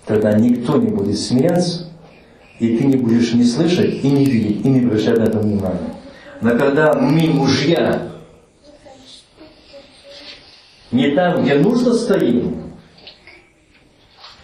[0.06, 1.88] Тогда никто не будет смеяться,
[2.58, 5.94] и ты не будешь не слышать, и не видеть, и не обращать на это внимания.
[6.40, 8.08] Но когда мы, мужья,
[10.90, 12.72] не там, где нужно стоим,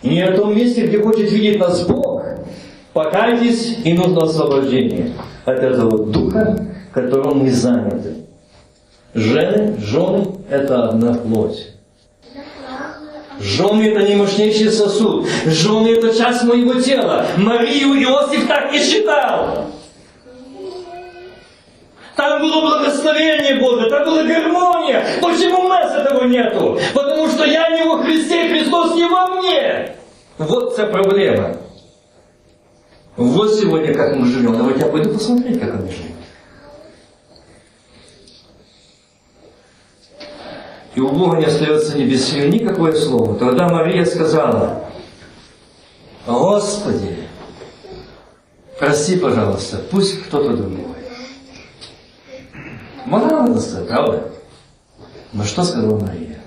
[0.02, 2.03] не в том месте, где хочет видеть нас Бог,
[2.95, 5.12] покайтесь, и нужно освобождение
[5.45, 6.57] от этого духа,
[6.92, 8.14] которым мы заняты.
[9.12, 11.72] Жены, жены– это одна плоть.
[13.40, 15.26] Жены– это не мощнейший сосуд.
[15.45, 17.26] Жены– это часть моего тела.
[17.36, 19.66] Марию Иосиф так не считал.
[22.16, 25.05] Там было благословение Бога, там была гармония.
[25.20, 26.78] Почему у нас этого нету?
[26.95, 29.97] Потому что я не во Христе, Христос не во мне.
[30.38, 31.57] Вот вся проблема.
[33.16, 34.56] Вот сегодня как мы живем.
[34.56, 36.10] Давайте я пойду посмотреть, как они живут.
[40.94, 43.36] И у Бога не остается ни без сил никакое слово.
[43.36, 44.84] Тогда Мария сказала,
[46.26, 47.28] Господи,
[48.78, 50.86] прости, пожалуйста, пусть кто-то другой.
[53.06, 54.30] Могла она сказать, правда?
[55.32, 56.40] Но что сказала Мария?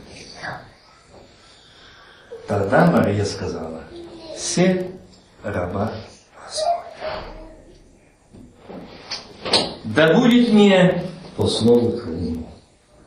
[2.48, 3.84] Тогда Мария сказала,
[4.36, 4.92] все
[5.44, 5.92] раба
[9.96, 11.04] Да будет мне
[11.38, 12.48] по слову Твоему.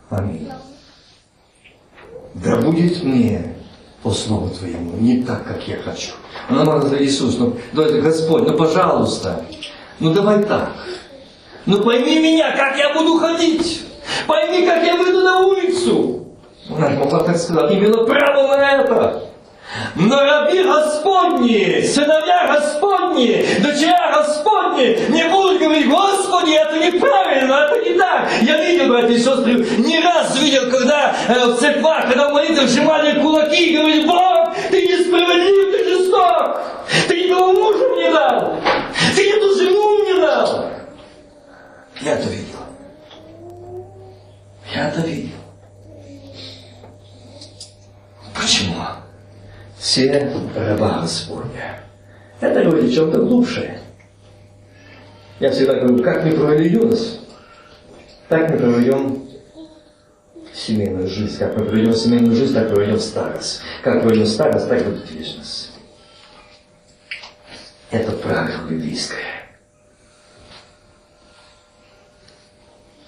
[0.09, 0.49] Аминь.
[2.35, 3.55] Да будет мне
[4.03, 6.13] по слову Твоему, не так, как я хочу.
[6.49, 9.45] Может сказать, Иисус, ну, давай, Господь, ну, пожалуйста,
[9.99, 10.73] ну, давай так.
[11.67, 13.83] Ну, пойми меня, как я буду ходить.
[14.27, 16.27] Пойми, как я выйду на улицу.
[16.71, 19.30] Она могла так сказать, имела право на это.
[19.95, 27.97] Но раби Господни, сыновья Господни, дочеря Господни не будут говорить, Господи, это неправильно, это не
[27.97, 28.29] так.
[28.43, 32.69] Я видел, братья и сестры, не раз видел, когда э, в церквах, когда в молитвах
[32.69, 36.61] сжимали кулаки и говорили, Бог, ты несправедлив, ты жесток,
[37.09, 38.61] ты никого мужа не дал,
[39.15, 40.71] ты эту жену не дал.
[42.01, 42.59] Я это видел.
[44.75, 45.37] Я это видел.
[48.35, 48.75] Почему?
[49.81, 51.81] Все раба Господня.
[52.39, 53.79] Это говорит о чем-то глубже.
[55.41, 57.21] Я всегда говорю, как мы провели юность,
[58.29, 59.27] так мы проведем
[60.53, 61.39] семейную жизнь.
[61.39, 63.63] Как мы проведем семейную жизнь, так проведем старость.
[63.83, 65.73] Как проведем старость, так будет вечность.
[67.91, 69.19] Это правило библейское.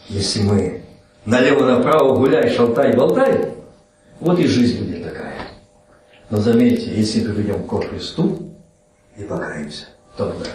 [0.08, 0.82] Если мы
[1.26, 3.54] налево-направо гуляй, шалтай, болтай,
[4.20, 5.51] вот и жизнь будет такая.
[6.32, 8.54] Но заметьте, если приведем ко Христу
[9.18, 9.84] и покаемся,
[10.16, 10.46] тогда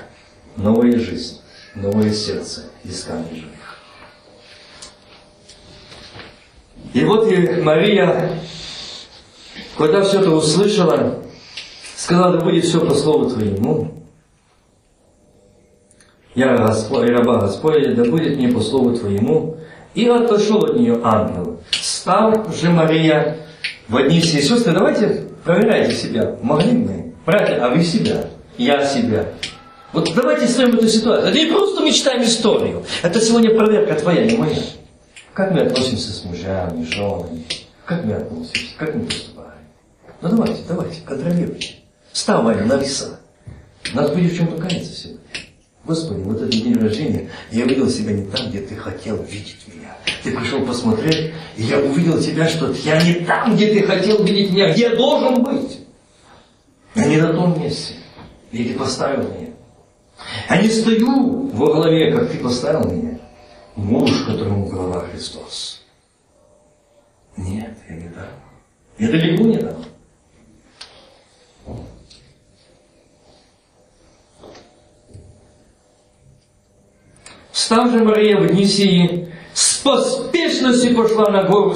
[0.55, 1.39] новая жизнь,
[1.75, 3.77] новое сердце, искание живых.
[6.95, 8.39] И вот и Мария,
[9.77, 11.21] когда все это услышала,
[11.95, 14.03] сказала, да будет все по слову Твоему.
[16.33, 19.57] Я Господь, раба Господня, да будет мне по слову Твоему.
[19.93, 21.61] И отошел от нее ангел.
[21.69, 23.37] Стал же Мария
[23.87, 24.73] в одни все сестры.
[24.73, 26.35] Давайте Проверяйте себя.
[26.41, 27.13] Могли мы?
[27.25, 28.25] Братья, а вы себя?
[28.57, 29.29] Я себя.
[29.93, 31.29] Вот давайте ставим эту ситуацию.
[31.29, 32.83] Это не просто мечтаем историю.
[33.01, 34.59] Это сегодня проверка твоя, не моя.
[35.33, 37.45] Как мы относимся с мужьями, женами?
[37.85, 38.65] Как мы относимся?
[38.77, 39.51] Как мы поступаем?
[40.21, 41.75] Ну давайте, давайте, контролируйте.
[42.11, 43.21] Вставай на веса.
[43.93, 45.16] Надо будет в чем-то сегодня.
[45.87, 49.95] Господи, вот этот день рождения, я увидел себя не там, где ты хотел видеть меня.
[50.21, 54.51] Ты пришел посмотреть, и я увидел тебя, что я не там, где ты хотел видеть
[54.51, 55.79] меня, где я должен быть.
[56.93, 57.93] Я не на том месте,
[58.51, 59.51] где ты поставил меня.
[60.49, 63.19] Я не стою во главе, как ты поставил меня.
[63.77, 65.85] Муж, которому голова Христос.
[67.37, 68.27] Нет, я не дам.
[68.97, 69.85] Я далеко не дам.
[77.57, 81.73] Встав же Мария в Нисии, с поспешностью пошла на, гору,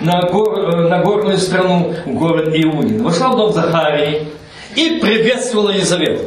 [0.00, 3.02] на, гор, на горную страну, в город Иудин.
[3.02, 4.28] Вошла в дом Захарии
[4.76, 6.26] и приветствовала Елизавету.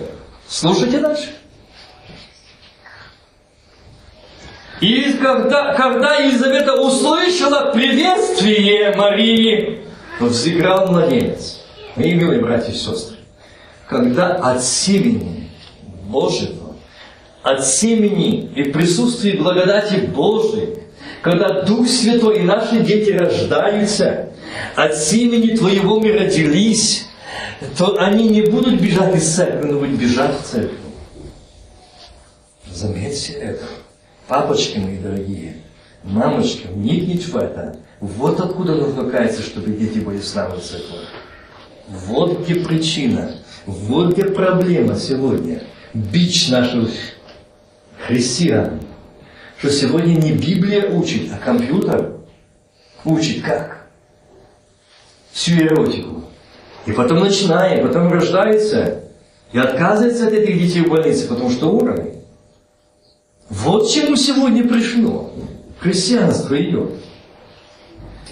[0.50, 1.30] Слушайте дальше.
[4.82, 9.80] И когда, когда Елизавета услышала приветствие Марии,
[10.20, 11.62] взыграл младенец.
[11.96, 13.16] Мои милые братья и сестры,
[13.88, 15.50] когда от семени
[16.10, 16.63] Божьего,
[17.44, 20.80] от семени и присутствия благодати Божией,
[21.22, 24.30] когда Дух Святой и наши дети рождаются,
[24.76, 27.08] от семени Твоего мы родились,
[27.78, 30.78] то они не будут бежать из церкви, но будут бежать в церковь.
[32.72, 33.64] Заметьте это.
[34.28, 35.58] Папочки мои дорогие,
[36.04, 37.78] мамочки, вникните в это.
[38.00, 40.96] Вот откуда нужно каяться, чтобы дети были славы церкви.
[41.88, 43.36] Вот где причина,
[43.66, 45.62] вот где проблема сегодня.
[45.94, 46.90] Бич наших
[48.08, 48.80] христиан.
[49.58, 52.18] Что сегодня не Библия учит, а компьютер
[53.06, 53.88] учит как?
[55.32, 56.24] Всю эротику.
[56.86, 59.04] И потом начинает, потом рождается.
[59.54, 62.22] И отказывается от этих детей в больнице, потому что уровень.
[63.50, 65.32] Вот чему сегодня пришло.
[65.80, 66.92] Христианство идет.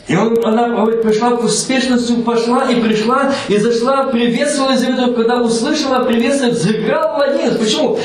[0.08, 6.04] И он, она пришла в успешностью, пошла и пришла, и зашла, приветствовала Елизавету, когда услышала
[6.04, 7.58] приветствие, взыграл младенец.
[7.58, 8.00] Почему?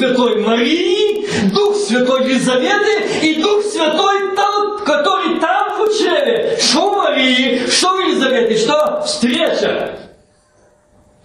[0.00, 6.56] Святой Марии, Дух Святой Елизаветы и Дух Святой тот, который там учебе.
[6.58, 9.98] Что Марии, что Елизаветы, что встреча.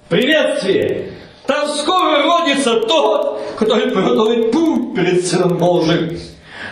[0.09, 1.13] Приветствие.
[1.47, 6.19] Там скоро родится тот, который приготовит путь перед Сыном Божьим.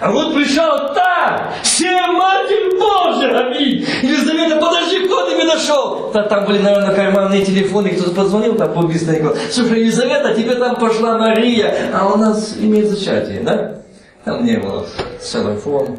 [0.02, 0.94] А вот пришел
[1.24, 3.86] та, все Матерь Божия, аминь.
[4.02, 6.12] Елизавета, подожди, кто ты нашел?
[6.14, 9.36] Да там были, наверное, карманные телефоны, кто-то позвонил там по быстренько.
[9.52, 13.82] Слушай, Елизавета, тебе там пошла Мария, а у нас имеет зачатие, да?
[14.24, 14.86] Там не было
[15.22, 15.98] телефона,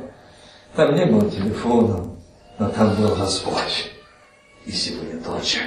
[0.74, 2.06] там не было телефона,
[2.58, 3.90] но там был Господь.
[4.64, 5.58] И сегодня тоже.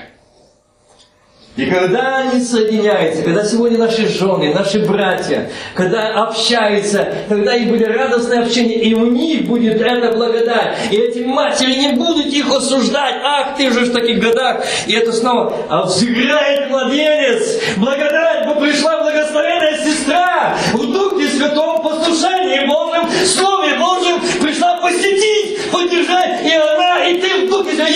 [1.57, 7.83] И когда они соединяются, когда сегодня наши жены, наши братья, когда общаются, тогда и были
[7.83, 10.77] радостные общения, и у них будет эта благодать.
[10.91, 13.15] И эти матери не будут их осуждать.
[13.23, 14.63] Ах, ты же в таких годах.
[14.85, 17.59] И это снова, а взыграет младенец.
[17.77, 26.53] Благодать, пришла благословенная сестра в Духе Святом послушании Божьем, Слове Божьем пришла посетить, поддержать, и
[26.53, 27.87] она, и ты в Духе Святом,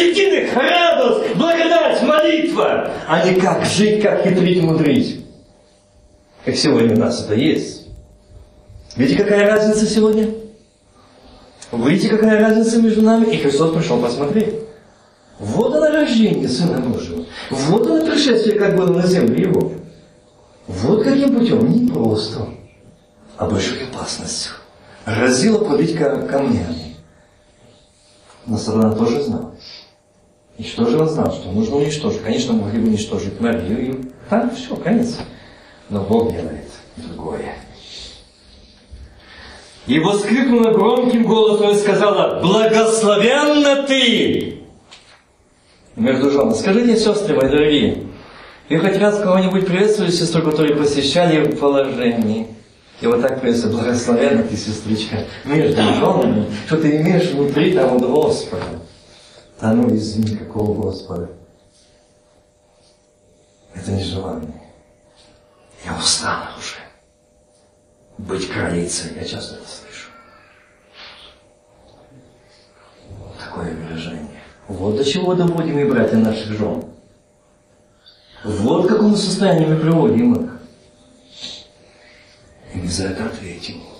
[0.55, 1.35] радость,
[2.31, 5.25] молитва, а не как жить, как хитрить, мудрить.
[6.45, 7.87] Как сегодня у нас это есть.
[8.95, 10.29] Видите, какая разница сегодня?
[11.71, 13.33] Видите, какая разница между нами?
[13.33, 14.55] И Христос пришел посмотреть.
[15.39, 17.25] Вот оно рождение Сына Божьего.
[17.49, 19.71] Вот оно пришествие, как было на землю Его.
[20.67, 21.71] Вот каким путем.
[21.71, 22.47] Не просто,
[23.37, 24.53] а большой опасностью.
[25.05, 26.95] Разило побить камнями.
[28.45, 29.55] Но сатана тоже знал.
[30.57, 32.21] И что же он знал, что нужно уничтожить?
[32.23, 34.05] Конечно, могли бы уничтожить Марию.
[34.29, 35.17] Там все, конец.
[35.89, 37.55] Но Бог делает другое.
[39.87, 44.59] И воскликнула громким голосом и сказала, благословенна ты!
[45.95, 46.53] Между женами.
[46.53, 48.03] Скажите, сестры мои дорогие,
[48.69, 52.47] вы хоть раз кого-нибудь приветствовали сестру, которую посещали в положении?
[53.01, 58.03] И вот так приветствую, благословенна ты, сестричка, между женами, что ты имеешь внутри там от
[59.61, 61.29] Да ну извини, какого Господа.
[63.75, 64.71] Это не желание.
[65.85, 66.77] Я устала уже.
[68.17, 69.11] Быть королицей.
[69.15, 70.09] Я часто это слышу.
[73.39, 74.41] Такое выражение.
[74.67, 76.83] Вот до чего доводим и братья наших жен.
[78.43, 80.59] Вот к какому состоянию мы приводим их.
[82.73, 83.90] И мы за это ответим.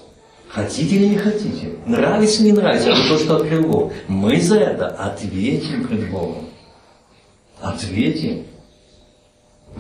[0.53, 3.94] Хотите или не хотите, нравится или не нравится, это то, что открыл Бог.
[4.10, 6.49] Мы за это ответим пред Богом.
[7.61, 8.44] Ответим.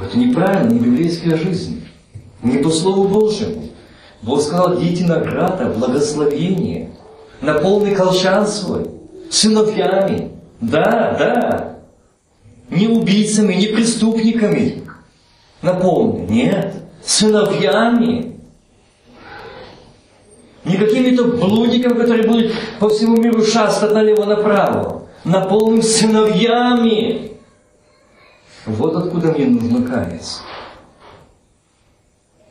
[0.01, 1.83] Это неправильно, не библейская жизнь.
[2.41, 3.63] Не по Слову Божьему.
[4.21, 6.91] Бог сказал, идите награда, благословение,
[7.41, 8.85] наполни колчан свой,
[9.29, 10.31] сыновьями.
[10.61, 11.79] Да, да.
[12.69, 14.83] Не убийцами, не преступниками.
[15.61, 16.31] Наполни.
[16.31, 16.75] Нет.
[17.03, 18.30] Сыновьями.
[20.71, 25.09] Не какими-то блудниками, которые будут по всему миру шастать налево-направо.
[25.25, 27.33] Наполним сыновьями.
[28.65, 30.43] Вот откуда мне нужно каяться.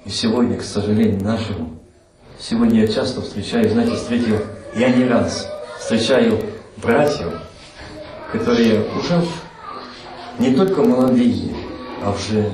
[0.05, 1.81] И сегодня, к сожалению нашему,
[2.39, 4.37] сегодня я часто встречаю, знаете, встретил,
[4.77, 5.49] я не раз
[5.79, 6.41] встречаю
[6.77, 7.41] братьев,
[8.33, 9.25] которые уже
[10.39, 11.55] не только молодые,
[12.03, 12.51] а уже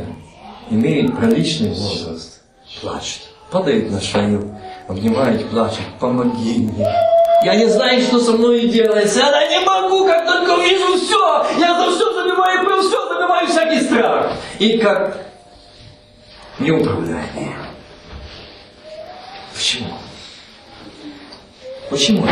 [0.70, 2.43] имеют приличный возраст,
[2.80, 4.56] плачут, падают на шею,
[4.88, 6.86] обнимают, плачут, помоги мне.
[7.44, 9.20] Я не знаю, что со мной делается.
[9.20, 11.46] Я не могу, как только вижу все.
[11.58, 14.32] Я за все забиваю, про все забиваю всякий страх.
[14.58, 15.18] И как
[16.58, 17.56] неуправляемые.
[19.54, 19.94] Почему?
[21.90, 22.26] Почему?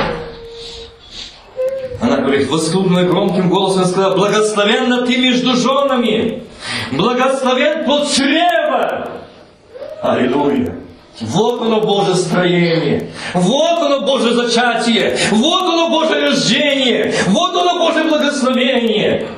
[2.00, 6.42] Она говорит, воскликнула громким голосом сказала, благословенна ты между женами,
[6.92, 9.10] благословен плод чрева.
[10.02, 10.83] Аллилуйя.
[11.20, 18.02] Вот оно Божье строение, вот оно Божье зачатие, вот оно Божье рождение, вот оно Божье
[18.04, 19.28] благословение.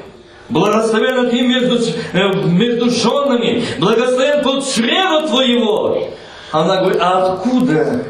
[0.48, 6.08] Благословен ты между, э, между женами, благословен плод чрева твоего.
[6.52, 8.04] Она говорит, а откуда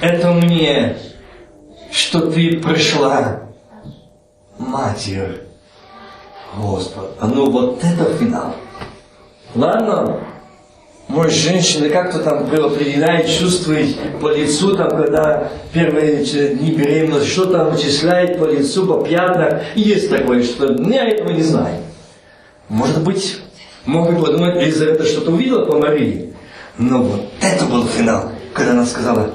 [0.00, 0.96] это мне,
[1.92, 3.42] что ты пришла,
[4.58, 5.42] Матерь
[6.56, 7.08] Господа?
[7.20, 8.54] А ну вот это финал.
[9.54, 10.20] Ладно,
[11.08, 17.70] может, женщины как-то там определяет, чувствует по лицу, там, когда первые дни беременности, что там
[17.70, 19.62] вычисляет по лицу, по пятнах.
[19.74, 21.82] Есть такое, что я этого не знаю.
[22.68, 23.38] Может быть,
[23.84, 26.32] могут подумать, Елизавета что-то увидела по Марии.
[26.78, 29.30] Но вот это был финал, когда она сказала,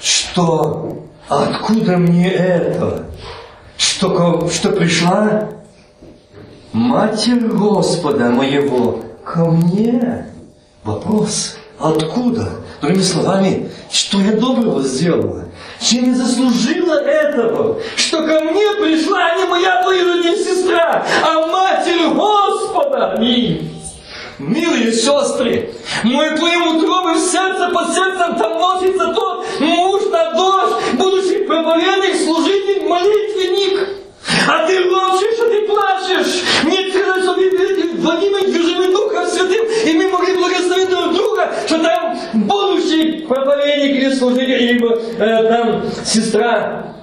[0.00, 3.06] что откуда мне это?
[3.76, 5.48] Что, что пришла
[6.72, 10.31] Матерь Господа моего ко мне?
[10.84, 12.48] Вопрос, откуда?
[12.80, 15.44] Другими словами, что я доброго сделала?
[15.80, 17.80] Чем я заслужила этого?
[17.94, 23.16] Что ко мне пришла не моя двоюродная сестра, а Матерь Господа.
[24.40, 25.72] Милые сестры,
[26.02, 32.16] мой твоим утробы в сердце под сердцем там носится тот муж на дождь, будущий проповедник,
[32.24, 34.01] служитель, молитвенник.
[34.48, 36.42] А ты молчишь, а ты плачешь.
[36.64, 37.34] Мне сказать, что
[38.02, 44.14] Владимир живым Духом Святым, и мы могли благословить друг друга, что там будущий проповедник или
[44.14, 46.94] служитель, или э, там сестра.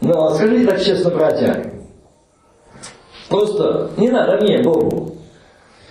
[0.00, 1.72] Но скажите так честно, братья,
[3.28, 5.16] просто не надо мне, Богу.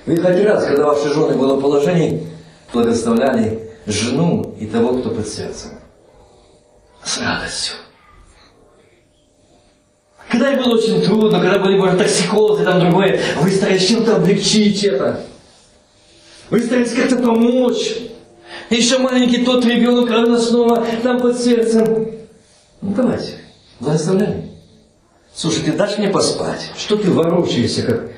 [0.06, 2.28] Вы хоть раз, когда ваши жены было положении,
[2.72, 5.72] благословляли жену и того, кто под сердцем.
[7.04, 7.76] С радостью.
[10.36, 14.84] Когда им было очень трудно, когда были, может, токсикозы, там другое, вы старались чем-то облегчить
[14.84, 15.22] это.
[16.50, 17.96] Вы старались как-то помочь.
[18.70, 20.10] Еще маленький тот ребенок,
[20.42, 21.86] снова там под сердцем.
[22.82, 23.36] Ну давайте,
[23.80, 24.52] благословляй.
[25.34, 26.70] Слушай, ты дашь мне поспать?
[26.78, 28.10] Что ты ворочаешься, как...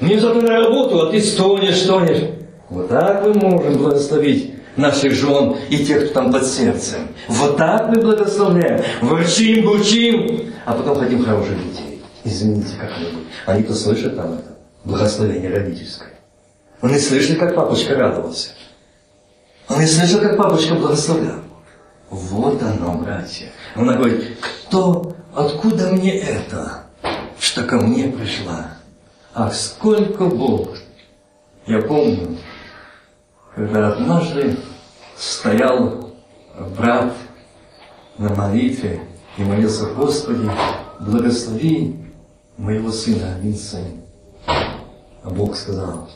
[0.00, 2.30] Мне завтра на работу, а ты стонешь, стонешь.
[2.70, 7.08] Вот так мы можем благословить наших жен и тех, кто там под сердцем.
[7.28, 8.82] Вот так мы благословляем.
[9.00, 12.02] Ворчим, бурчим, а потом хотим хороших детей.
[12.24, 13.26] Извините, как-нибудь.
[13.46, 14.52] Они-то слышат там это
[14.84, 16.12] благословение родительское.
[16.80, 18.50] Они слышали, как папочка радовался.
[19.68, 21.38] Они слышали, как папочка благословлял.
[22.10, 23.46] Вот оно, братья.
[23.74, 26.84] Она говорит, кто, откуда мне это,
[27.38, 28.72] что ко мне пришла?
[29.34, 30.76] Ах, сколько Бог!
[31.66, 32.36] Я помню,
[33.54, 34.56] когда однажды
[35.16, 36.10] стоял
[36.76, 37.12] брат
[38.18, 39.00] на молитве
[39.36, 40.50] и молился, Господи,
[41.00, 41.96] благослови
[42.56, 44.02] моего сына Винсента.
[44.46, 46.08] А Бог сказал,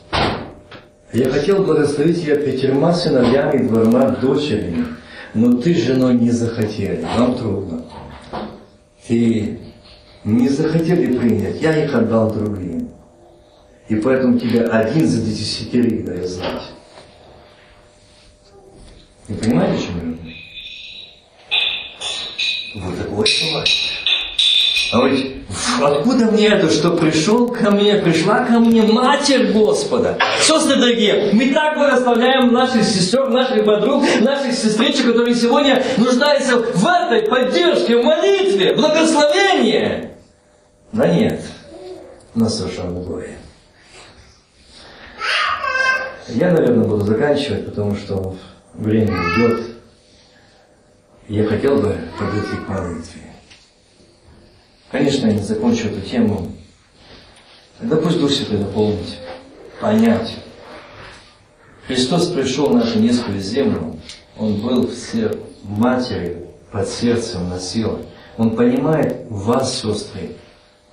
[1.13, 4.85] я хотел благословить тебя пятерма сыновьями и двумя дочерями,
[5.33, 7.85] но ты с женой не захотели, вам трудно.
[9.07, 9.59] И
[10.25, 12.89] не захотели принять, я их отдал другим.
[13.87, 16.76] И поэтому тебе один за десятерых даю знать.
[19.27, 20.19] Вы понимаете, о чем
[22.73, 23.67] я Вот такое бывает.
[24.93, 25.35] А говорит,
[25.81, 30.17] откуда мне это, что пришел ко мне, пришла ко мне Матерь Господа?
[30.39, 36.87] Сестры дорогие, мы так благословляем наших сестер, наших подруг, наших сестричек, которые сегодня нуждаются в
[36.87, 40.11] этой поддержке, в молитве, благословении.
[40.93, 41.41] Да нет,
[42.33, 43.37] у нас совершенно другое.
[46.29, 48.37] Я, наверное, буду заканчивать, потому что
[48.77, 49.77] время идет.
[51.27, 53.21] Я хотел бы подойти к молитве.
[54.91, 56.51] Конечно, я не закончу эту тему.
[57.79, 59.17] Тогда пусть Дух Святой наполнить,
[59.81, 60.37] понять.
[61.87, 63.99] Христос пришел на эту низкую землю.
[64.37, 68.05] Он был все матери под сердцем носил.
[68.37, 70.35] Он понимает вас, сестры.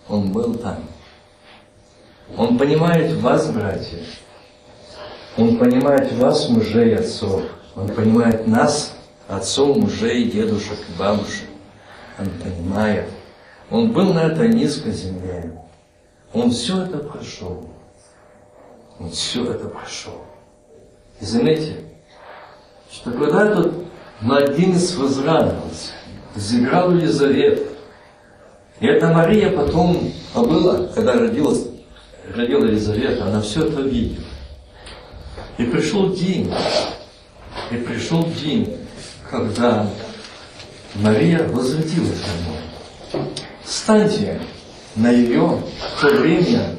[0.08, 0.84] Он был там.
[2.36, 3.98] Он понимает вас, братья.
[5.36, 7.42] Он понимает вас, мужей и отцов.
[7.76, 8.94] Он понимает нас,
[9.28, 11.48] отцов, мужей, дедушек бабушек.
[12.18, 13.08] Он понимает.
[13.70, 15.52] Он был на этой низкой земле.
[16.32, 17.68] Он все это прошел.
[19.00, 20.24] Он все это прошел.
[21.20, 21.80] И заметьте,
[22.90, 23.72] что когда этот
[24.20, 25.92] младенец возрадовался,
[26.34, 27.62] взыграл Елизавет,
[28.80, 31.66] и эта Мария потом побыла, когда родилась,
[32.34, 34.24] родила Елизавета, она все это видела.
[35.58, 36.52] И пришел день,
[37.70, 38.76] и пришел день,
[39.30, 39.88] когда
[40.94, 43.28] Мария возвратилась домой.
[43.64, 44.40] Станьте
[44.96, 45.62] на ее
[45.96, 46.76] в то время,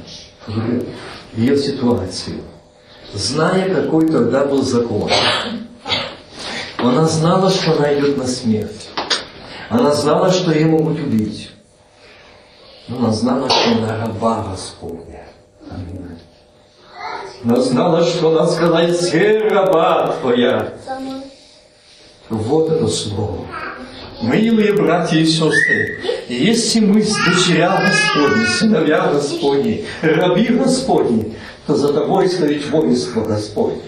[1.35, 2.41] ее ситуацию,
[3.13, 5.09] зная, какой тогда был закон.
[6.77, 8.89] Она знала, что она идет на смерть.
[9.69, 11.51] Она знала, что ее могут убить.
[12.87, 15.27] Но она знала, что она раба Господня.
[15.69, 16.14] Аминь.
[17.45, 20.73] Она знала, что она сказать, «Се раба Твоя».
[22.27, 23.45] Вот это слово.
[24.23, 31.35] Милые братья и сестры, если мы с дочеря Господни, сыновья Господни, раби Господни,
[31.67, 33.81] то за тобой стоит воинство Господне.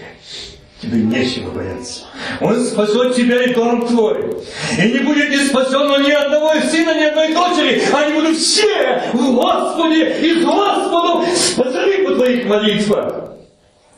[0.80, 2.02] Тебе нечего бояться.
[2.40, 4.36] Он спасет тебя и дом твой.
[4.78, 7.82] И не будет не спасено ни одного сына, ни одной дочери.
[7.92, 13.37] Они будут все в Господе и с Господом спасены по твоих молитвах.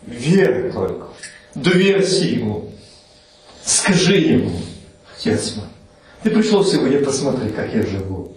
[0.06, 1.08] Верь только.
[1.54, 2.70] Доверься Ему.
[3.62, 4.52] Скажи Ему,
[5.16, 5.66] Отец мой,
[6.22, 8.32] ты пришел сегодня посмотри, как я живу.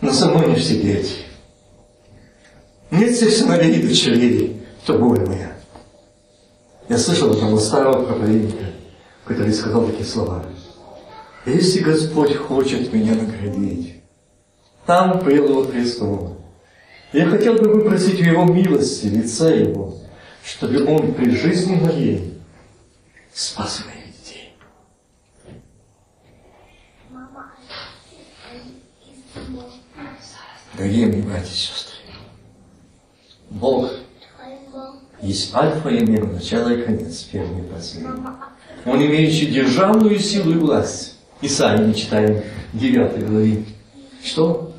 [0.00, 1.14] Но со мной не все дети.
[2.90, 5.56] Нет всех сыновей и дочерей, то боль моя.
[6.88, 8.66] Я слышал одного старого проповедника,
[9.24, 10.44] который сказал такие слова.
[11.46, 14.02] Если Господь хочет меня наградить,
[14.86, 16.36] там прел его Христова.
[17.12, 19.96] Я хотел бы выпросить у Его милости, лица Его,
[20.46, 22.34] чтобы Он при жизни моей
[23.32, 24.54] спас моих детей.
[30.76, 31.96] Дорогие мои братья и сестры,
[33.50, 33.90] Бог
[35.20, 38.10] есть альфа и омега, начало и конец, первый и последний.
[38.84, 41.14] Он имеющий державную силу и власть.
[41.40, 42.42] Исаия, мы читаем
[42.72, 43.64] в 9 главе.
[44.22, 44.72] Что?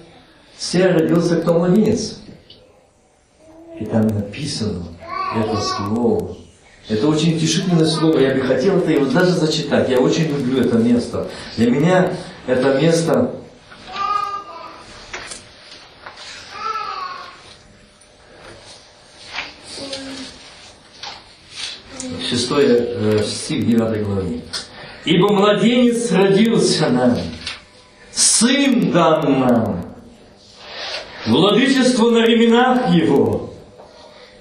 [0.55, 2.21] Все родился кто младенец.
[3.79, 4.96] И там написано
[5.35, 6.37] это слово.
[6.89, 8.19] Это очень утешительное слово.
[8.19, 9.89] Я бы хотел это его даже зачитать.
[9.89, 11.27] Я очень люблю это место.
[11.57, 12.13] Для меня
[12.47, 13.31] это место
[22.29, 24.41] шестой э, стих 9 главы.
[25.05, 27.17] Ибо младенец родился нам,
[28.11, 29.95] сын дан нам,
[31.25, 33.53] владычество на ременах его,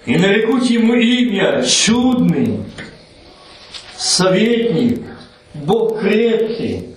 [0.06, 2.62] и нарекут ему имя чудный,
[3.96, 5.04] советник,
[5.52, 6.94] Бог крепкий.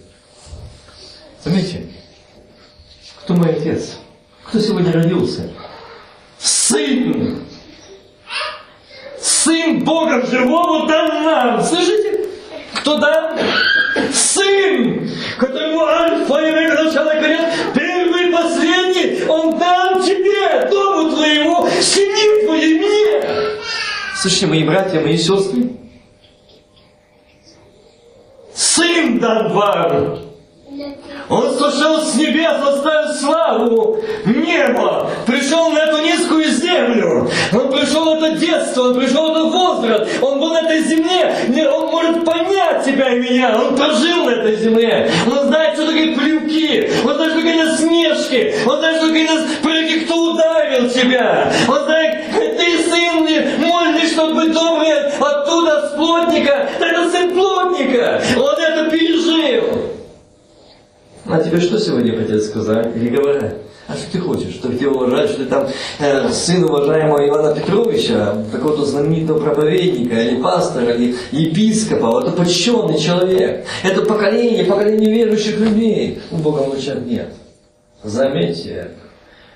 [1.44, 1.88] Заметьте,
[3.24, 3.98] кто мой отец?
[4.44, 5.52] Кто сегодня родился?
[6.38, 7.44] Сын
[9.20, 11.64] Сын Бога живого дан нам.
[11.64, 12.30] Слышите?
[12.76, 13.38] Кто дан?
[14.14, 21.68] Сын, которому альфа и омега, начало конец, первый и последний, он дан тебе, дому твоему,
[21.82, 22.09] семье.
[24.22, 25.70] Слышите, мои братья, мои сестры?
[28.54, 30.20] Сын вам.
[31.30, 37.30] Он сошел с небес, оставил славу неба, пришел на эту низкую землю.
[37.54, 41.90] Он пришел это детство, он пришел в этот возраст, он был на этой земле, он
[41.90, 45.10] может понять тебя и меня, он прожил на этой земле.
[45.28, 49.28] Он знает, что такое плюки, он знает, что такое насмешки, он знает, что такое
[49.62, 51.54] плюки, кто ударил тебя.
[51.70, 52.29] Он знает,
[54.30, 58.22] чтобы быть добрый оттуда, с плотника, это сын плотника.
[58.38, 59.64] Он это пережил.
[61.26, 62.96] А тебе что сегодня хотят сказать?
[62.96, 63.56] Или говорят?
[63.88, 64.54] А что ты хочешь?
[64.54, 65.68] Что тебя уважать, что ты там
[66.00, 73.66] э, сын уважаемого Ивана Петровича, какого-то знаменитого проповедника, или пастора, или епископа, это почтенный человек.
[73.84, 76.22] Это поколение, поколение верующих людей.
[76.32, 77.34] У Бога молчат нет.
[78.04, 78.92] Заметьте,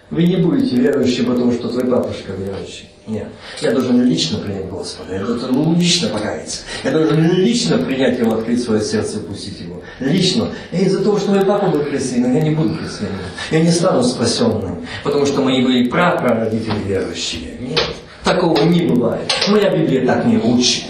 [0.09, 2.92] вы не будете верующим, потому что твой папушка верующий.
[3.05, 3.27] Нет.
[3.61, 5.15] Я должен лично принять Господа.
[5.15, 6.59] Я должен лично покаяться.
[6.85, 9.81] Я должен лично принять Его, открыть свое сердце и пустить Его.
[9.99, 10.49] Лично.
[10.71, 13.19] И из-за того, что мой папа был христианином, я не буду христианином.
[13.51, 14.87] Я не стану спасенным.
[15.03, 17.57] Потому что мои были прапрародители верующие.
[17.59, 17.81] Нет.
[18.23, 19.33] Такого не бывает.
[19.49, 20.85] Моя Библия так не учит.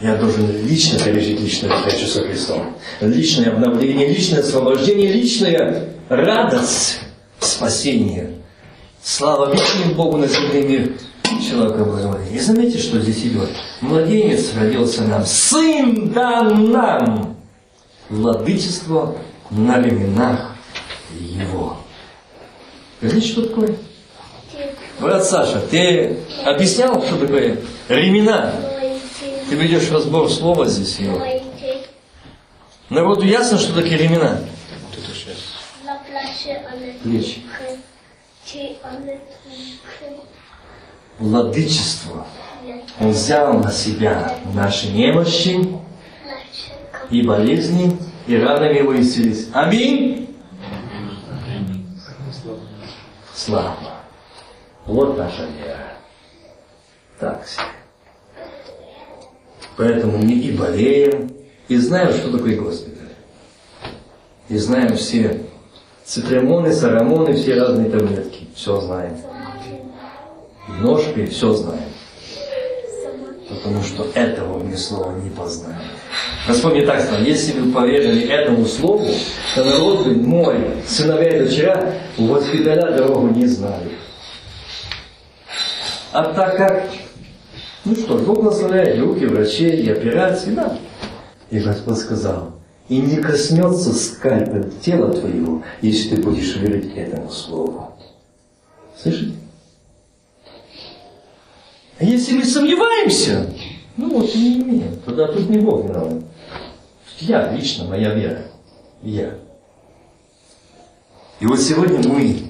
[0.00, 2.76] Я должен лично пережить личную встречу со Христом.
[3.00, 7.00] Личное обновление, личное освобождение, личная радость
[7.40, 8.37] спасения.
[9.08, 10.92] Слава вечному Богу на земле мир
[11.40, 12.30] человека образования.
[12.30, 13.48] И заметьте, что здесь идет.
[13.80, 17.36] Младенец родился нам, сын дан нам.
[18.10, 19.16] Владычество
[19.48, 20.54] на временах
[21.18, 21.78] его.
[23.00, 23.76] Знаете, что такое?
[25.00, 28.54] Брат Саша, ты объяснял, что такое ремена?
[29.48, 31.00] Ты ведешь разбор слова здесь.
[31.00, 31.10] И
[32.90, 34.38] народу ясно, что такие ремена?
[37.02, 37.40] Плечи.
[41.18, 42.26] Владычество.
[43.00, 45.68] Он взял на себя наши немощи
[47.10, 49.48] и болезни, и ранами его исцелились.
[49.52, 50.36] Аминь.
[53.34, 53.76] Слава.
[54.86, 55.92] Вот наша вера.
[57.20, 57.46] Так.
[59.76, 61.32] Поэтому мы и болеем,
[61.68, 63.12] и знаем, что такое госпиталь.
[64.48, 65.40] И знаем все
[66.08, 68.37] цитрамоны, сарамоны, все разные таблетки.
[68.58, 69.16] Все знаем.
[70.80, 71.90] Ножки, все знаем.
[73.48, 75.78] Потому что этого мы слова не познаем.
[76.48, 79.06] Господь мне так сказал, если бы поверили этому слову,
[79.54, 80.56] то народ бы мой,
[80.88, 83.92] сыновья и дочеря, у госпиталя дорогу не знали.
[86.10, 86.84] А так как
[87.84, 90.76] ну что Бог благословляет руки врачей и операции, да.
[91.50, 92.54] И Господь сказал,
[92.88, 97.92] и не коснется скальпель тела твоего, если ты будешь верить этому слову.
[99.00, 99.34] Слышите?
[101.98, 103.52] А если мы сомневаемся,
[103.96, 106.22] ну вот и не имеем, тогда тут не Бог виноват.
[107.20, 108.44] Я лично, моя вера.
[109.02, 109.34] Я.
[111.40, 112.48] И вот сегодня мы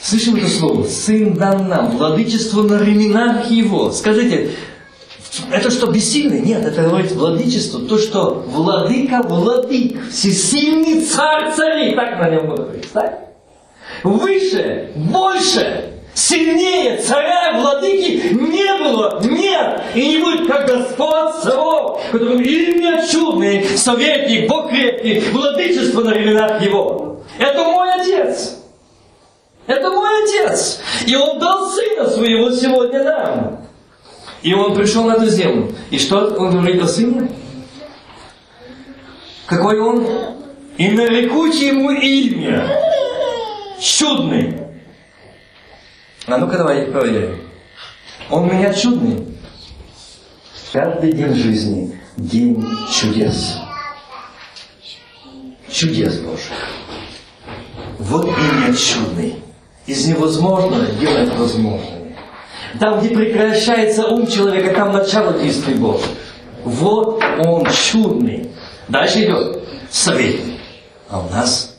[0.00, 0.84] Слышим это слово?
[0.84, 3.90] Сын дан нам, владычество на ременах его.
[3.90, 4.52] Скажите,
[5.52, 6.40] это что, бессильный?
[6.40, 12.88] Нет, это говорит владычество, то, что владыка владык, всесильный царь царей, так на нем говорит,
[12.92, 13.27] так?
[14.02, 22.42] Выше, больше, сильнее царя, владыки не было, нет, и не будет, как Господь царов, который
[22.42, 27.20] имя чудный, советник, Бог крепкий, владычество на ременах его.
[27.38, 28.56] Это мой отец.
[29.66, 30.80] Это мой отец.
[31.06, 33.58] И он дал сына своего сегодня нам.
[34.42, 35.72] И он пришел на эту землю.
[35.90, 37.28] И что он говорит о сыне?
[39.46, 40.06] Какой он?
[40.76, 42.68] И нарекучи ему имя.
[43.80, 44.56] Чудный.
[46.26, 47.40] А ну-ка давайте проверим.
[48.30, 49.24] Он у меня чудный.
[50.72, 53.58] Каждый день жизни день чудес.
[55.70, 56.52] Чудес Божьих.
[57.98, 59.36] Вот имя чудный
[59.86, 62.16] из невозможного делать возможное.
[62.80, 66.08] Там, где прекращается ум человека, там начало действий Божьих.
[66.64, 68.50] Вот он чудный.
[68.88, 70.58] Дальше идет советник.
[71.08, 71.76] А у нас?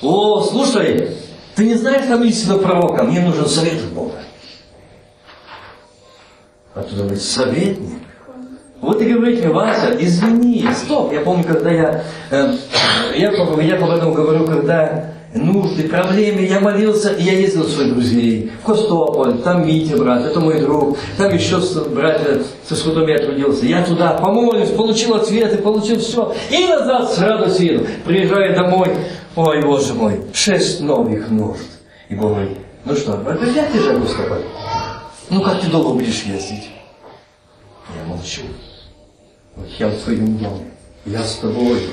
[0.00, 1.16] О, слушай,
[1.54, 4.14] ты не знаешь там истинного пророка, мне нужен совет от Бога.
[6.74, 7.98] А тут говорит, советник.
[8.80, 11.12] Вот и говорите Вася, извини, стоп.
[11.12, 12.54] Я помню, когда я, э,
[13.14, 16.42] я, я об этом говорю, когда нужды, проблемы.
[16.42, 20.98] Я молился, и я ездил своих друзей в Костополь, там Митя, брат, это мой друг,
[21.16, 21.60] там еще
[21.90, 23.66] братья, со которыми я трудился.
[23.66, 26.34] Я туда помолился, получил ответы, получил все.
[26.50, 27.86] И назад с радостью еду.
[28.04, 28.90] Приезжаю домой,
[29.36, 31.66] ой, Боже мой, шесть новых нужд.
[32.08, 34.42] И говорит, ну что, опять ты же Костополь?
[35.30, 36.70] Ну как ты долго будешь ездить?
[37.96, 38.42] Я молчу.
[39.56, 40.70] Вот я в своем доме,
[41.04, 41.88] я с тобой.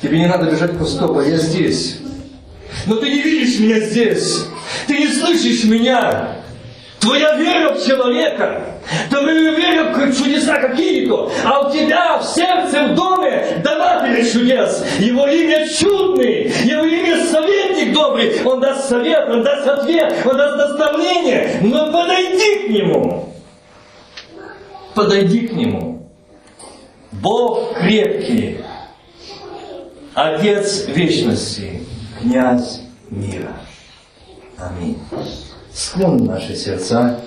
[0.00, 1.98] Тебе не надо бежать Костополь, я здесь.
[2.86, 4.44] Но ты не видишь меня здесь.
[4.86, 6.36] Ты не слышишь меня.
[7.06, 8.64] Твоя вера в человека,
[9.08, 14.84] твоя вера в чудеса какие-то, а у тебя в сердце, в доме даватель чудес.
[14.98, 18.42] Его имя чудный, его имя советник добрый.
[18.44, 21.60] Он даст совет, он даст ответ, он даст наставление.
[21.62, 23.32] Но подойди к нему.
[24.96, 26.08] Подойди к нему.
[27.12, 28.58] Бог крепкий,
[30.12, 31.82] Отец вечности
[32.20, 32.80] князь
[33.10, 33.52] мира.
[34.58, 34.98] Аминь.
[35.76, 37.20] Склон наши сердца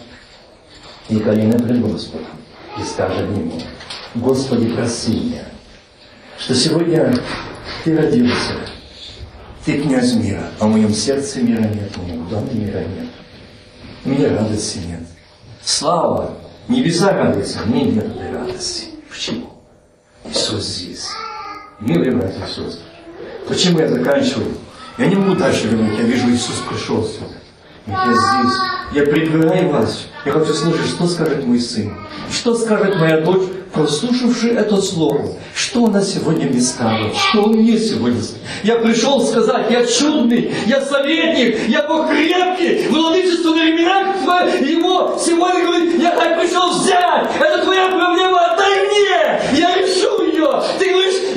[1.07, 2.26] и колено пред Господом
[2.80, 3.61] и скажем Ему,
[4.15, 5.45] Господи, прости меня,
[6.39, 7.13] что сегодня
[7.84, 8.53] Ты родился,
[9.63, 13.09] Ты князь мира, а в моем сердце мира нет, в моем доме мира нет.
[14.03, 15.01] мне радости нет.
[15.61, 18.88] Слава, небеса радуются, мне нет этой радости.
[19.11, 19.61] Почему?
[20.26, 21.05] Иисус здесь.
[21.80, 22.81] Милый брат Иисус.
[23.47, 24.57] Почему я заканчиваю?
[24.97, 25.99] Я не могу дальше вернуть.
[25.99, 27.39] Я вижу, Иисус пришел сюда.
[27.90, 28.57] Я здесь.
[28.94, 30.07] Я предваряю вас.
[30.26, 31.94] Я хочу слушать, что скажет мой сын.
[32.32, 35.34] Что скажет моя дочь, прослушавши это слово.
[35.56, 37.16] Что она сегодня мне скажет?
[37.16, 38.44] Что он мне сегодня скажет?
[38.64, 44.10] Я пришел сказать, я чудный, я советник, я Бог крепкий, владычество на временах
[44.61, 47.30] его сегодня говорит, я так пришел взять.
[47.40, 49.60] Это твоя проблема, отдай мне.
[49.60, 50.61] Я решу ее.
[50.78, 51.28] Ты говоришь,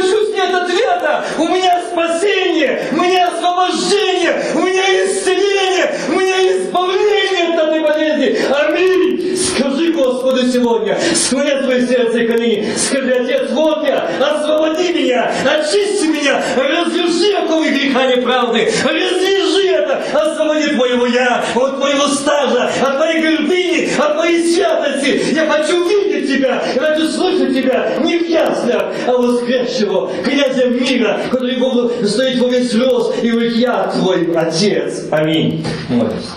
[0.00, 1.24] пощусь, нет ответа.
[1.38, 8.38] У меня спасение, у меня освобождение, у меня исцеление, у меня избавление от этой болезни.
[8.50, 9.36] Аминь.
[9.36, 12.68] Скажи Господу сегодня, склони твое сердце и колени.
[12.76, 19.59] Скажи, Отец, вот я, освободи меня, очисти меня, развяжи оковы греха неправды, развяжи
[19.90, 25.34] это, освободи твоего я, от твоего стажа, от твоей гордыни, от твоей святости.
[25.34, 31.20] Я хочу видеть тебя, я хочу слышать тебя не в яслях, а воскресшего князя мира,
[31.30, 35.06] который Богу стоит во весь слез и говорит, я твой Отец.
[35.10, 35.64] Аминь.
[35.88, 36.30] Молимся.